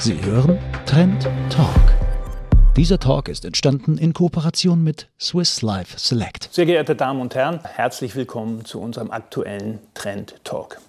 Sie 0.00 0.18
hören 0.24 0.58
Trend 0.86 1.28
Talk. 1.50 1.94
Dieser 2.74 2.98
Talk 2.98 3.28
ist 3.28 3.44
entstanden 3.44 3.98
in 3.98 4.14
Kooperation 4.14 4.82
mit 4.82 5.08
Swiss 5.20 5.60
Life 5.60 5.98
Select. 5.98 6.48
Sehr 6.50 6.64
geehrte 6.64 6.96
Damen 6.96 7.20
und 7.20 7.34
Herren, 7.34 7.60
herzlich 7.64 8.16
willkommen 8.16 8.64
zu 8.64 8.80
unserem 8.80 9.10
aktuellen 9.10 9.78
Trend 9.92 10.36
Talk. 10.42 10.80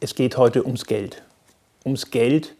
Es 0.00 0.16
geht 0.16 0.36
heute 0.36 0.64
ums 0.64 0.86
Geld. 0.86 1.22
Ums 1.84 2.10
Geld 2.10 2.56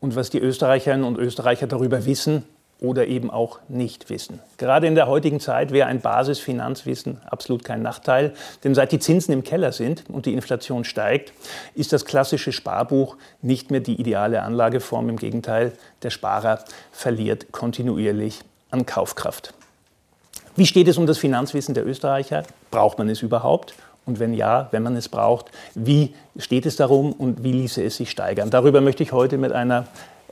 und 0.00 0.16
was 0.16 0.30
die 0.30 0.40
Österreicherinnen 0.40 1.06
und 1.06 1.16
Österreicher 1.18 1.68
darüber 1.68 2.04
wissen 2.04 2.42
oder 2.80 3.06
eben 3.06 3.30
auch 3.30 3.58
nicht 3.68 4.08
wissen. 4.08 4.40
Gerade 4.56 4.86
in 4.86 4.94
der 4.94 5.08
heutigen 5.08 5.40
Zeit 5.40 5.72
wäre 5.72 5.88
ein 5.88 6.00
Basisfinanzwissen 6.00 7.20
absolut 7.28 7.64
kein 7.64 7.82
Nachteil, 7.82 8.34
denn 8.62 8.74
seit 8.74 8.92
die 8.92 8.98
Zinsen 8.98 9.32
im 9.32 9.42
Keller 9.42 9.72
sind 9.72 10.04
und 10.08 10.26
die 10.26 10.34
Inflation 10.34 10.84
steigt, 10.84 11.32
ist 11.74 11.92
das 11.92 12.04
klassische 12.04 12.52
Sparbuch 12.52 13.16
nicht 13.42 13.70
mehr 13.70 13.80
die 13.80 14.00
ideale 14.00 14.42
Anlageform. 14.42 15.08
Im 15.08 15.16
Gegenteil, 15.16 15.72
der 16.02 16.10
Sparer 16.10 16.64
verliert 16.92 17.50
kontinuierlich 17.50 18.40
an 18.70 18.86
Kaufkraft. 18.86 19.54
Wie 20.54 20.66
steht 20.66 20.88
es 20.88 20.98
um 20.98 21.06
das 21.06 21.18
Finanzwissen 21.18 21.74
der 21.74 21.86
Österreicher? 21.86 22.42
Braucht 22.70 22.98
man 22.98 23.08
es 23.08 23.22
überhaupt? 23.22 23.74
Und 24.06 24.18
wenn 24.20 24.32
ja, 24.32 24.68
wenn 24.70 24.82
man 24.82 24.96
es 24.96 25.08
braucht, 25.08 25.46
wie 25.74 26.14
steht 26.38 26.64
es 26.64 26.76
darum 26.76 27.12
und 27.12 27.44
wie 27.44 27.52
ließe 27.52 27.82
es 27.82 27.96
sich 27.98 28.10
steigern? 28.10 28.50
Darüber 28.50 28.80
möchte 28.80 29.02
ich 29.02 29.12
heute 29.12 29.36
mit 29.36 29.52
einer 29.52 29.86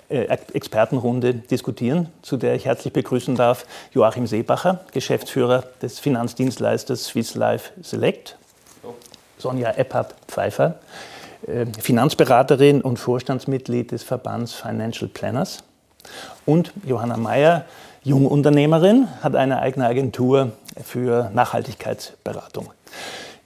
Expertenrunde 0.09 1.35
diskutieren, 1.35 2.09
zu 2.23 2.37
der 2.37 2.55
ich 2.55 2.65
herzlich 2.65 2.93
begrüßen 2.93 3.35
darf 3.35 3.67
Joachim 3.93 4.27
Seebacher, 4.27 4.81
Geschäftsführer 4.93 5.65
des 5.83 5.99
Finanzdienstleisters 5.99 7.07
Swiss 7.07 7.35
Life 7.35 7.73
Select, 7.83 8.37
Sonja 9.39 9.73
Eppert-Pfeiffer, 9.73 10.77
äh, 11.47 11.67
Finanzberaterin 11.81 12.83
und 12.83 12.99
Vorstandsmitglied 12.99 13.91
des 13.91 14.03
Verbands 14.03 14.55
Financial 14.55 15.09
Planners 15.09 15.65
und 16.45 16.73
Johanna 16.85 17.17
Meyer, 17.17 17.65
Jungunternehmerin, 18.05 19.09
hat 19.23 19.35
eine 19.35 19.61
eigene 19.61 19.87
Agentur 19.87 20.53
für 20.85 21.31
Nachhaltigkeitsberatung. 21.35 22.71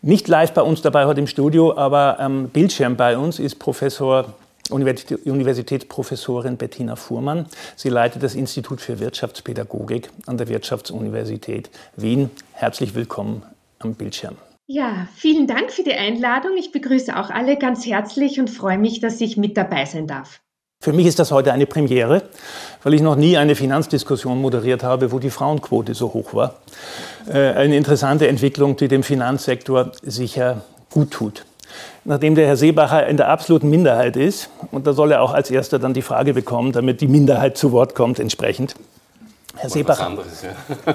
Nicht 0.02 0.28
live 0.28 0.52
bei 0.52 0.62
uns 0.62 0.83
dabei 0.83 1.06
heute 1.06 1.20
im 1.20 1.27
Studio, 1.27 1.77
aber 1.77 2.20
am 2.20 2.48
Bildschirm 2.48 2.97
bei 2.97 3.17
uns 3.17 3.39
ist 3.39 3.58
Professor 3.58 4.34
Universitätsprofessorin 4.70 6.56
Bettina 6.56 6.96
Fuhrmann. 6.96 7.46
Sie 7.76 7.88
leitet 7.88 8.22
das 8.22 8.34
Institut 8.34 8.80
für 8.80 9.00
Wirtschaftspädagogik 9.00 10.10
an 10.27 10.38
der 10.38 10.48
Wirtschaftsuniversität 10.48 11.70
Wien. 11.96 12.30
Herzlich 12.52 12.94
willkommen 12.94 13.42
am 13.78 13.94
Bildschirm. 13.94 14.36
Ja, 14.66 15.08
vielen 15.16 15.48
Dank 15.48 15.72
für 15.72 15.82
die 15.82 15.94
Einladung. 15.94 16.56
Ich 16.56 16.70
begrüße 16.70 17.18
auch 17.18 17.30
alle 17.30 17.58
ganz 17.58 17.84
herzlich 17.86 18.38
und 18.38 18.48
freue 18.48 18.78
mich, 18.78 19.00
dass 19.00 19.20
ich 19.20 19.36
mit 19.36 19.56
dabei 19.56 19.84
sein 19.84 20.06
darf. 20.06 20.40
Für 20.82 20.92
mich 20.92 21.06
ist 21.06 21.18
das 21.18 21.30
heute 21.30 21.52
eine 21.52 21.66
Premiere, 21.66 22.22
weil 22.82 22.94
ich 22.94 23.02
noch 23.02 23.16
nie 23.16 23.36
eine 23.36 23.55
Finanzdiskussion 23.55 24.40
moderiert 24.40 24.82
habe, 24.82 25.12
wo 25.12 25.18
die 25.18 25.28
Frauenquote 25.28 25.94
so 25.94 26.14
hoch 26.14 26.32
war. 26.32 26.55
Äh, 27.27 27.52
eine 27.52 27.77
interessante 27.77 28.28
Entwicklung, 28.28 28.77
die 28.77 28.88
dem 28.88 29.02
Finanzsektor 29.02 29.92
sicher 30.02 30.64
gut 30.88 31.10
tut 31.10 31.44
nachdem 32.04 32.34
der 32.34 32.46
Herr 32.46 32.56
Seebacher 32.56 33.06
in 33.06 33.16
der 33.16 33.28
absoluten 33.28 33.70
Minderheit 33.70 34.16
ist, 34.16 34.50
und 34.70 34.86
da 34.86 34.92
soll 34.92 35.12
er 35.12 35.22
auch 35.22 35.32
als 35.32 35.50
erster 35.50 35.78
dann 35.78 35.94
die 35.94 36.02
Frage 36.02 36.34
bekommen, 36.34 36.72
damit 36.72 37.00
die 37.00 37.08
Minderheit 37.08 37.56
zu 37.56 37.72
Wort 37.72 37.94
kommt 37.94 38.18
entsprechend. 38.18 38.74
Herr 39.56 39.70
Seebacher, 39.70 40.06
anderes, 40.06 40.42
ja. 40.42 40.94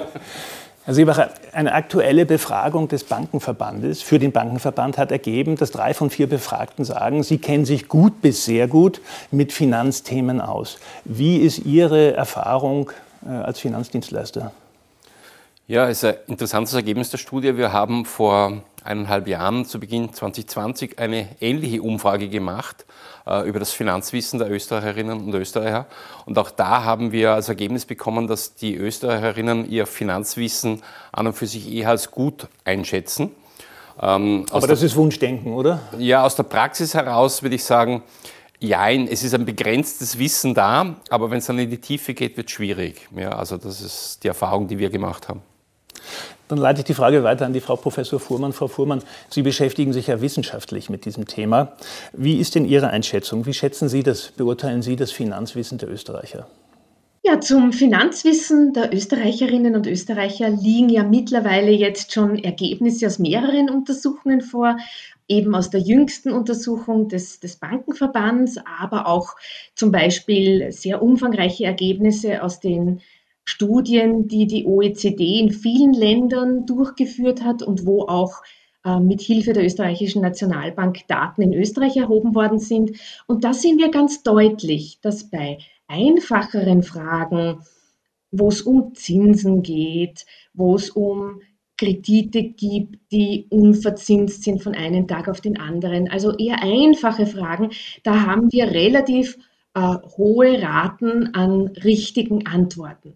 Herr 0.86 0.94
Seebacher, 0.94 1.30
eine 1.52 1.72
aktuelle 1.72 2.26
Befragung 2.26 2.86
des 2.86 3.02
Bankenverbandes 3.02 4.02
für 4.02 4.20
den 4.20 4.30
Bankenverband 4.30 4.98
hat 4.98 5.10
ergeben, 5.10 5.56
dass 5.56 5.72
drei 5.72 5.94
von 5.94 6.10
vier 6.10 6.28
Befragten 6.28 6.84
sagen, 6.84 7.24
sie 7.24 7.38
kennen 7.38 7.64
sich 7.64 7.88
gut 7.88 8.22
bis 8.22 8.44
sehr 8.44 8.68
gut 8.68 9.00
mit 9.32 9.52
Finanzthemen 9.52 10.40
aus. 10.40 10.78
Wie 11.04 11.38
ist 11.38 11.58
Ihre 11.58 12.14
Erfahrung 12.14 12.92
äh, 13.26 13.30
als 13.30 13.58
Finanzdienstleister? 13.58 14.52
Ja, 15.66 15.88
es 15.88 15.98
ist 15.98 16.04
ein 16.04 16.14
interessantes 16.28 16.74
Ergebnis 16.74 17.10
der 17.10 17.18
Studie. 17.18 17.56
Wir 17.56 17.72
haben 17.72 18.04
vor 18.04 18.62
eineinhalb 18.86 19.28
Jahren, 19.28 19.64
zu 19.64 19.80
Beginn 19.80 20.12
2020, 20.12 20.98
eine 20.98 21.28
ähnliche 21.40 21.82
Umfrage 21.82 22.28
gemacht 22.28 22.86
äh, 23.26 23.46
über 23.48 23.58
das 23.58 23.72
Finanzwissen 23.72 24.38
der 24.38 24.50
Österreicherinnen 24.50 25.20
und 25.20 25.34
Österreicher. 25.34 25.86
Und 26.24 26.38
auch 26.38 26.50
da 26.50 26.84
haben 26.84 27.12
wir 27.12 27.32
als 27.32 27.48
Ergebnis 27.48 27.84
bekommen, 27.84 28.26
dass 28.26 28.54
die 28.54 28.76
Österreicherinnen 28.76 29.68
ihr 29.68 29.86
Finanzwissen 29.86 30.82
an 31.12 31.26
und 31.26 31.32
für 31.34 31.46
sich 31.46 31.72
eher 31.72 31.90
als 31.90 32.10
gut 32.10 32.48
einschätzen. 32.64 33.30
Ähm, 34.00 34.46
Aber 34.50 34.66
das 34.66 34.80
der, 34.80 34.86
ist 34.86 34.96
Wunschdenken, 34.96 35.52
oder? 35.52 35.80
Ja, 35.98 36.22
aus 36.22 36.36
der 36.36 36.44
Praxis 36.44 36.94
heraus 36.94 37.42
würde 37.42 37.56
ich 37.56 37.64
sagen, 37.64 38.02
ja, 38.58 38.90
es 38.90 39.22
ist 39.22 39.34
ein 39.34 39.44
begrenztes 39.44 40.18
Wissen 40.18 40.54
da, 40.54 40.96
aber 41.10 41.30
wenn 41.30 41.38
es 41.38 41.46
dann 41.46 41.58
in 41.58 41.70
die 41.70 41.80
Tiefe 41.80 42.14
geht, 42.14 42.36
wird 42.36 42.48
es 42.48 42.52
schwierig. 42.52 43.08
Ja, 43.14 43.30
also 43.30 43.58
das 43.58 43.80
ist 43.82 44.20
die 44.22 44.28
Erfahrung, 44.28 44.66
die 44.66 44.78
wir 44.78 44.88
gemacht 44.90 45.28
haben. 45.28 45.42
Dann 46.48 46.58
leite 46.58 46.80
ich 46.80 46.84
die 46.84 46.94
Frage 46.94 47.24
weiter 47.24 47.46
an 47.46 47.52
die 47.52 47.60
Frau 47.60 47.76
Professor 47.76 48.20
Fuhrmann. 48.20 48.52
Frau 48.52 48.68
Fuhrmann, 48.68 49.02
Sie 49.28 49.42
beschäftigen 49.42 49.92
sich 49.92 50.06
ja 50.06 50.20
wissenschaftlich 50.20 50.90
mit 50.90 51.04
diesem 51.04 51.26
Thema. 51.26 51.72
Wie 52.12 52.38
ist 52.38 52.54
denn 52.54 52.64
Ihre 52.64 52.88
Einschätzung? 52.88 53.46
Wie 53.46 53.54
schätzen 53.54 53.88
Sie 53.88 54.02
das, 54.02 54.32
beurteilen 54.36 54.82
Sie 54.82 54.96
das 54.96 55.10
Finanzwissen 55.10 55.78
der 55.78 55.90
Österreicher? 55.90 56.46
Ja, 57.24 57.40
zum 57.40 57.72
Finanzwissen 57.72 58.72
der 58.72 58.94
Österreicherinnen 58.94 59.74
und 59.74 59.88
Österreicher 59.88 60.48
liegen 60.48 60.88
ja 60.88 61.02
mittlerweile 61.02 61.72
jetzt 61.72 62.12
schon 62.12 62.38
Ergebnisse 62.38 63.08
aus 63.08 63.18
mehreren 63.18 63.68
Untersuchungen 63.68 64.42
vor, 64.42 64.76
eben 65.26 65.56
aus 65.56 65.70
der 65.70 65.80
jüngsten 65.80 66.30
Untersuchung 66.30 67.08
des, 67.08 67.40
des 67.40 67.56
Bankenverbands, 67.56 68.60
aber 68.80 69.08
auch 69.08 69.34
zum 69.74 69.90
Beispiel 69.90 70.70
sehr 70.70 71.02
umfangreiche 71.02 71.64
Ergebnisse 71.64 72.44
aus 72.44 72.60
den 72.60 73.00
Studien, 73.46 74.28
die 74.28 74.46
die 74.46 74.66
OECD 74.66 75.40
in 75.40 75.52
vielen 75.52 75.94
Ländern 75.94 76.66
durchgeführt 76.66 77.42
hat 77.42 77.62
und 77.62 77.86
wo 77.86 78.02
auch 78.02 78.42
äh, 78.84 79.00
mit 79.00 79.22
Hilfe 79.22 79.52
der 79.52 79.64
österreichischen 79.64 80.20
Nationalbank 80.20 81.06
Daten 81.08 81.42
in 81.42 81.54
Österreich 81.54 81.96
erhoben 81.96 82.34
worden 82.34 82.58
sind. 82.58 82.92
Und 83.26 83.44
da 83.44 83.54
sehen 83.54 83.78
wir 83.78 83.90
ganz 83.90 84.22
deutlich, 84.22 84.98
dass 85.00 85.30
bei 85.30 85.58
einfacheren 85.86 86.82
Fragen, 86.82 87.60
wo 88.30 88.48
es 88.48 88.62
um 88.62 88.94
Zinsen 88.94 89.62
geht, 89.62 90.26
wo 90.52 90.74
es 90.74 90.90
um 90.90 91.40
Kredite 91.78 92.42
gibt, 92.42 93.12
die 93.12 93.46
unverzinst 93.50 94.42
sind 94.42 94.62
von 94.62 94.74
einem 94.74 95.06
Tag 95.06 95.28
auf 95.28 95.40
den 95.40 95.58
anderen, 95.58 96.10
also 96.10 96.36
eher 96.36 96.62
einfache 96.62 97.26
Fragen, 97.26 97.70
da 98.02 98.22
haben 98.22 98.50
wir 98.50 98.70
relativ 98.70 99.38
äh, 99.74 99.80
hohe 100.16 100.60
Raten 100.60 101.34
an 101.34 101.68
richtigen 101.68 102.46
Antworten. 102.46 103.14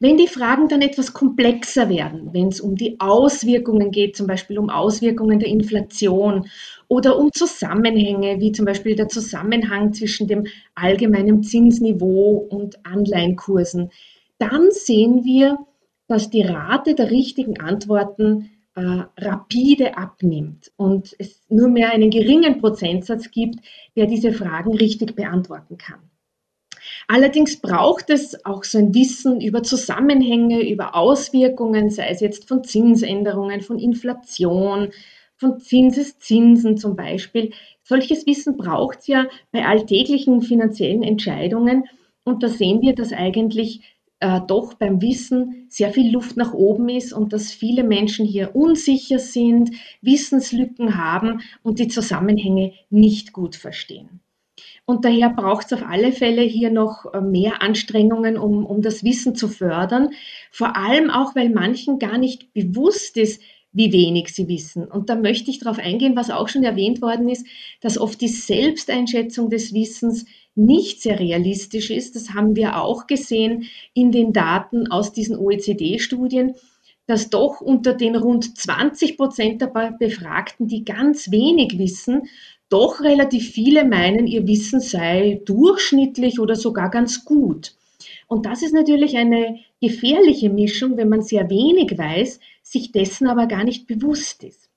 Wenn 0.00 0.16
die 0.16 0.28
Fragen 0.28 0.68
dann 0.68 0.82
etwas 0.82 1.12
komplexer 1.12 1.88
werden, 1.88 2.30
wenn 2.32 2.48
es 2.48 2.60
um 2.60 2.76
die 2.76 2.98
Auswirkungen 3.00 3.90
geht, 3.90 4.16
zum 4.16 4.26
Beispiel 4.26 4.58
um 4.58 4.70
Auswirkungen 4.70 5.38
der 5.38 5.48
Inflation 5.48 6.48
oder 6.88 7.18
um 7.18 7.32
Zusammenhänge, 7.32 8.40
wie 8.40 8.52
zum 8.52 8.66
Beispiel 8.66 8.94
der 8.94 9.08
Zusammenhang 9.08 9.92
zwischen 9.92 10.28
dem 10.28 10.46
allgemeinen 10.74 11.42
Zinsniveau 11.42 12.46
und 12.50 12.84
Anleihenkursen, 12.84 13.90
dann 14.38 14.70
sehen 14.70 15.24
wir, 15.24 15.58
dass 16.06 16.30
die 16.30 16.42
Rate 16.42 16.94
der 16.94 17.10
richtigen 17.10 17.60
Antworten 17.60 18.50
äh, 18.74 19.04
rapide 19.18 19.96
abnimmt 19.96 20.72
und 20.76 21.14
es 21.18 21.40
nur 21.48 21.68
mehr 21.68 21.92
einen 21.92 22.10
geringen 22.10 22.60
Prozentsatz 22.60 23.30
gibt, 23.30 23.60
der 23.96 24.06
diese 24.06 24.32
Fragen 24.32 24.74
richtig 24.74 25.14
beantworten 25.14 25.78
kann. 25.78 26.00
Allerdings 27.06 27.60
braucht 27.60 28.10
es 28.10 28.44
auch 28.44 28.64
so 28.64 28.78
ein 28.78 28.94
Wissen 28.94 29.40
über 29.40 29.62
Zusammenhänge, 29.62 30.68
über 30.68 30.94
Auswirkungen, 30.94 31.90
sei 31.90 32.08
es 32.08 32.20
jetzt 32.20 32.48
von 32.48 32.64
Zinsänderungen, 32.64 33.60
von 33.60 33.78
Inflation, 33.78 34.90
von 35.36 35.58
Zinseszinsen 35.58 36.78
zum 36.78 36.96
Beispiel. 36.96 37.52
Solches 37.82 38.26
Wissen 38.26 38.56
braucht 38.56 39.00
es 39.00 39.06
ja 39.06 39.26
bei 39.52 39.66
alltäglichen 39.66 40.40
finanziellen 40.40 41.02
Entscheidungen. 41.02 41.84
Und 42.24 42.42
da 42.42 42.48
sehen 42.48 42.80
wir, 42.80 42.94
dass 42.94 43.12
eigentlich 43.12 43.82
äh, 44.20 44.40
doch 44.46 44.72
beim 44.74 45.02
Wissen 45.02 45.66
sehr 45.68 45.90
viel 45.90 46.10
Luft 46.10 46.38
nach 46.38 46.54
oben 46.54 46.88
ist 46.88 47.12
und 47.12 47.34
dass 47.34 47.52
viele 47.52 47.84
Menschen 47.84 48.24
hier 48.24 48.56
unsicher 48.56 49.18
sind, 49.18 49.72
Wissenslücken 50.00 50.96
haben 50.96 51.42
und 51.62 51.78
die 51.78 51.88
Zusammenhänge 51.88 52.72
nicht 52.88 53.34
gut 53.34 53.56
verstehen. 53.56 54.20
Und 54.86 55.04
daher 55.04 55.30
braucht 55.30 55.66
es 55.66 55.72
auf 55.72 55.82
alle 55.82 56.12
Fälle 56.12 56.42
hier 56.42 56.70
noch 56.70 57.12
äh, 57.14 57.20
mehr 57.20 57.62
Anstrengungen, 57.62 58.36
um, 58.36 58.66
um 58.66 58.82
das 58.82 59.02
Wissen 59.02 59.34
zu 59.34 59.48
fördern. 59.48 60.10
Vor 60.50 60.76
allem 60.76 61.10
auch, 61.10 61.34
weil 61.34 61.48
manchen 61.48 61.98
gar 61.98 62.18
nicht 62.18 62.52
bewusst 62.52 63.16
ist, 63.16 63.40
wie 63.72 63.92
wenig 63.92 64.28
sie 64.28 64.46
wissen. 64.46 64.84
Und 64.84 65.08
da 65.08 65.16
möchte 65.16 65.50
ich 65.50 65.58
darauf 65.58 65.78
eingehen, 65.78 66.16
was 66.16 66.30
auch 66.30 66.48
schon 66.48 66.62
erwähnt 66.62 67.02
worden 67.02 67.28
ist, 67.28 67.46
dass 67.80 67.98
oft 67.98 68.20
die 68.20 68.28
Selbsteinschätzung 68.28 69.50
des 69.50 69.74
Wissens 69.74 70.26
nicht 70.54 71.02
sehr 71.02 71.18
realistisch 71.18 71.90
ist. 71.90 72.14
Das 72.14 72.34
haben 72.34 72.54
wir 72.54 72.80
auch 72.80 73.06
gesehen 73.08 73.64
in 73.92 74.12
den 74.12 74.32
Daten 74.32 74.90
aus 74.90 75.12
diesen 75.12 75.36
OECD-Studien 75.36 76.54
dass 77.06 77.28
doch 77.28 77.60
unter 77.60 77.92
den 77.92 78.16
rund 78.16 78.56
20 78.56 79.16
Prozent 79.16 79.60
der 79.60 79.66
Befragten, 79.98 80.68
die 80.68 80.84
ganz 80.84 81.30
wenig 81.30 81.78
wissen, 81.78 82.28
doch 82.68 83.00
relativ 83.00 83.50
viele 83.50 83.84
meinen, 83.84 84.26
ihr 84.26 84.46
Wissen 84.46 84.80
sei 84.80 85.40
durchschnittlich 85.44 86.40
oder 86.40 86.56
sogar 86.56 86.90
ganz 86.90 87.24
gut. 87.24 87.74
Und 88.26 88.46
das 88.46 88.62
ist 88.62 88.74
natürlich 88.74 89.16
eine 89.16 89.60
gefährliche 89.80 90.50
Mischung, 90.50 90.96
wenn 90.96 91.08
man 91.08 91.22
sehr 91.22 91.50
wenig 91.50 91.96
weiß, 91.96 92.40
sich 92.62 92.92
dessen 92.92 93.28
aber 93.28 93.46
gar 93.46 93.64
nicht 93.64 93.86
bewusst 93.86 94.42
ist. 94.44 94.70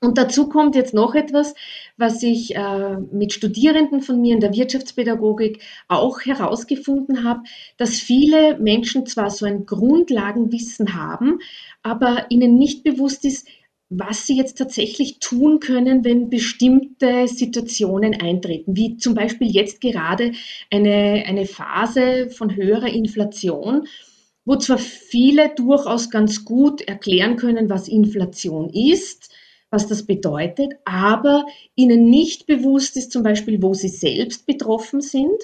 Und 0.00 0.16
dazu 0.16 0.48
kommt 0.48 0.76
jetzt 0.76 0.94
noch 0.94 1.16
etwas, 1.16 1.54
was 1.96 2.22
ich 2.22 2.54
äh, 2.54 2.96
mit 3.10 3.32
Studierenden 3.32 4.00
von 4.00 4.20
mir 4.20 4.32
in 4.32 4.40
der 4.40 4.54
Wirtschaftspädagogik 4.54 5.60
auch 5.88 6.20
herausgefunden 6.20 7.24
habe, 7.24 7.42
dass 7.78 7.96
viele 7.96 8.58
Menschen 8.58 9.06
zwar 9.06 9.30
so 9.30 9.44
ein 9.44 9.66
Grundlagenwissen 9.66 10.94
haben, 10.94 11.40
aber 11.82 12.30
ihnen 12.30 12.56
nicht 12.56 12.84
bewusst 12.84 13.24
ist, 13.24 13.48
was 13.90 14.26
sie 14.26 14.36
jetzt 14.36 14.58
tatsächlich 14.58 15.18
tun 15.18 15.60
können, 15.60 16.04
wenn 16.04 16.28
bestimmte 16.28 17.26
Situationen 17.26 18.20
eintreten, 18.20 18.76
wie 18.76 18.98
zum 18.98 19.14
Beispiel 19.14 19.50
jetzt 19.50 19.80
gerade 19.80 20.32
eine, 20.70 21.24
eine 21.26 21.46
Phase 21.46 22.28
von 22.28 22.54
höherer 22.54 22.88
Inflation, 22.88 23.86
wo 24.44 24.56
zwar 24.56 24.78
viele 24.78 25.54
durchaus 25.54 26.10
ganz 26.10 26.44
gut 26.44 26.82
erklären 26.82 27.36
können, 27.36 27.70
was 27.70 27.88
Inflation 27.88 28.70
ist, 28.70 29.30
was 29.70 29.86
das 29.86 30.06
bedeutet, 30.06 30.74
aber 30.84 31.46
ihnen 31.74 32.08
nicht 32.08 32.46
bewusst 32.46 32.96
ist 32.96 33.12
zum 33.12 33.22
Beispiel, 33.22 33.62
wo 33.62 33.74
sie 33.74 33.88
selbst 33.88 34.46
betroffen 34.46 35.00
sind 35.00 35.42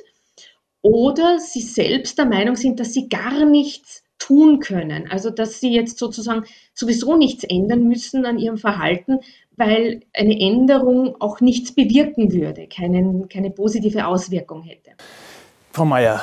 oder 0.83 1.39
sie 1.39 1.61
selbst 1.61 2.19
der 2.19 2.27
Meinung 2.27 2.57
sind, 2.57 2.81
dass 2.81 2.93
sie 2.93 3.09
gar 3.09 3.45
nichts 3.47 4.04
tun 4.25 4.61
können. 4.61 5.11
Also 5.11 5.31
dass 5.31 5.61
sie 5.61 5.75
jetzt 5.75 5.99
sozusagen 5.99 6.45
sowieso 6.73 7.17
nichts 7.17 7.45
ändern 7.45 7.87
müssen 7.87 8.25
an 8.25 8.39
ihrem 8.39 8.57
Verhalten, 8.57 9.21
weil 9.57 10.01
eine 10.15 10.39
Änderung 10.41 11.17
auch 11.21 11.41
nichts 11.41 11.73
bewirken 11.73 12.33
würde, 12.33 12.67
keinen, 12.67 13.29
keine 13.29 13.51
positive 13.51 14.07
Auswirkung 14.07 14.63
hätte. 14.63 14.93
Frau 15.73 15.85
Mayer, 15.85 16.23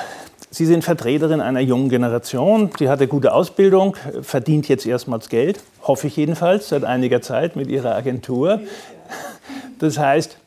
Sie 0.49 0.65
sind 0.65 0.83
Vertreterin 0.83 1.39
einer 1.39 1.61
jungen 1.61 1.89
Generation. 1.89 2.71
Sie 2.77 2.89
hatte 2.89 3.07
gute 3.07 3.33
Ausbildung, 3.33 3.95
verdient 4.21 4.67
jetzt 4.67 4.85
erstmals 4.85 5.29
Geld, 5.29 5.63
hoffe 5.83 6.07
ich 6.07 6.17
jedenfalls, 6.17 6.69
seit 6.69 6.83
einiger 6.83 7.21
Zeit 7.21 7.55
mit 7.55 7.69
Ihrer 7.69 7.95
Agentur. 7.95 8.61
Das 9.79 9.97
heißt, 9.97 10.37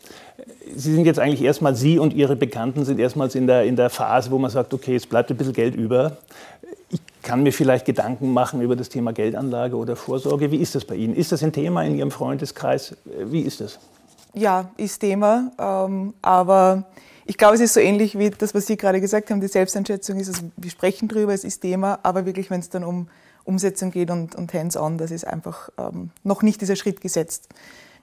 Sie 0.76 0.92
sind 0.92 1.06
jetzt 1.06 1.20
eigentlich 1.20 1.42
erstmal, 1.42 1.74
Sie 1.74 1.98
und 1.98 2.12
Ihre 2.12 2.36
Bekannten 2.36 2.84
sind 2.84 2.98
erstmals 2.98 3.34
in 3.34 3.46
der, 3.46 3.64
in 3.64 3.76
der 3.76 3.90
Phase, 3.90 4.30
wo 4.30 4.38
man 4.38 4.50
sagt, 4.50 4.74
okay, 4.74 4.96
es 4.96 5.06
bleibt 5.06 5.30
ein 5.30 5.36
bisschen 5.36 5.52
Geld 5.52 5.74
über. 5.74 6.18
Ich 6.90 7.00
kann 7.24 7.42
mir 7.42 7.52
vielleicht 7.52 7.86
Gedanken 7.86 8.32
machen 8.32 8.60
über 8.60 8.76
das 8.76 8.88
Thema 8.88 9.12
Geldanlage 9.12 9.76
oder 9.76 9.96
Vorsorge. 9.96 10.52
Wie 10.52 10.58
ist 10.58 10.76
das 10.76 10.84
bei 10.84 10.94
Ihnen? 10.94 11.16
Ist 11.16 11.32
das 11.32 11.42
ein 11.42 11.52
Thema 11.52 11.82
in 11.82 11.96
Ihrem 11.96 12.12
Freundeskreis? 12.12 12.96
Wie 13.04 13.40
ist 13.40 13.60
das? 13.60 13.80
Ja, 14.34 14.70
ist 14.76 15.00
Thema. 15.00 15.50
Ähm, 15.58 16.14
aber 16.22 16.84
ich 17.24 17.38
glaube, 17.38 17.54
es 17.54 17.60
ist 17.60 17.74
so 17.74 17.80
ähnlich 17.80 18.18
wie 18.18 18.30
das, 18.30 18.54
was 18.54 18.66
Sie 18.66 18.76
gerade 18.76 19.00
gesagt 19.00 19.30
haben. 19.30 19.40
Die 19.40 19.48
Selbsteinschätzung 19.48 20.20
ist, 20.20 20.28
also 20.28 20.42
wir 20.56 20.70
sprechen 20.70 21.08
drüber, 21.08 21.32
es 21.32 21.44
ist 21.44 21.60
Thema, 21.60 21.98
aber 22.02 22.26
wirklich, 22.26 22.50
wenn 22.50 22.60
es 22.60 22.68
dann 22.68 22.84
um 22.84 23.08
Umsetzung 23.44 23.90
geht 23.90 24.10
und, 24.10 24.34
und 24.34 24.52
Hands-on, 24.52 24.98
das 24.98 25.10
ist 25.10 25.26
einfach 25.26 25.70
ähm, 25.78 26.10
noch 26.22 26.42
nicht 26.42 26.60
dieser 26.60 26.76
Schritt 26.76 27.00
gesetzt. 27.00 27.48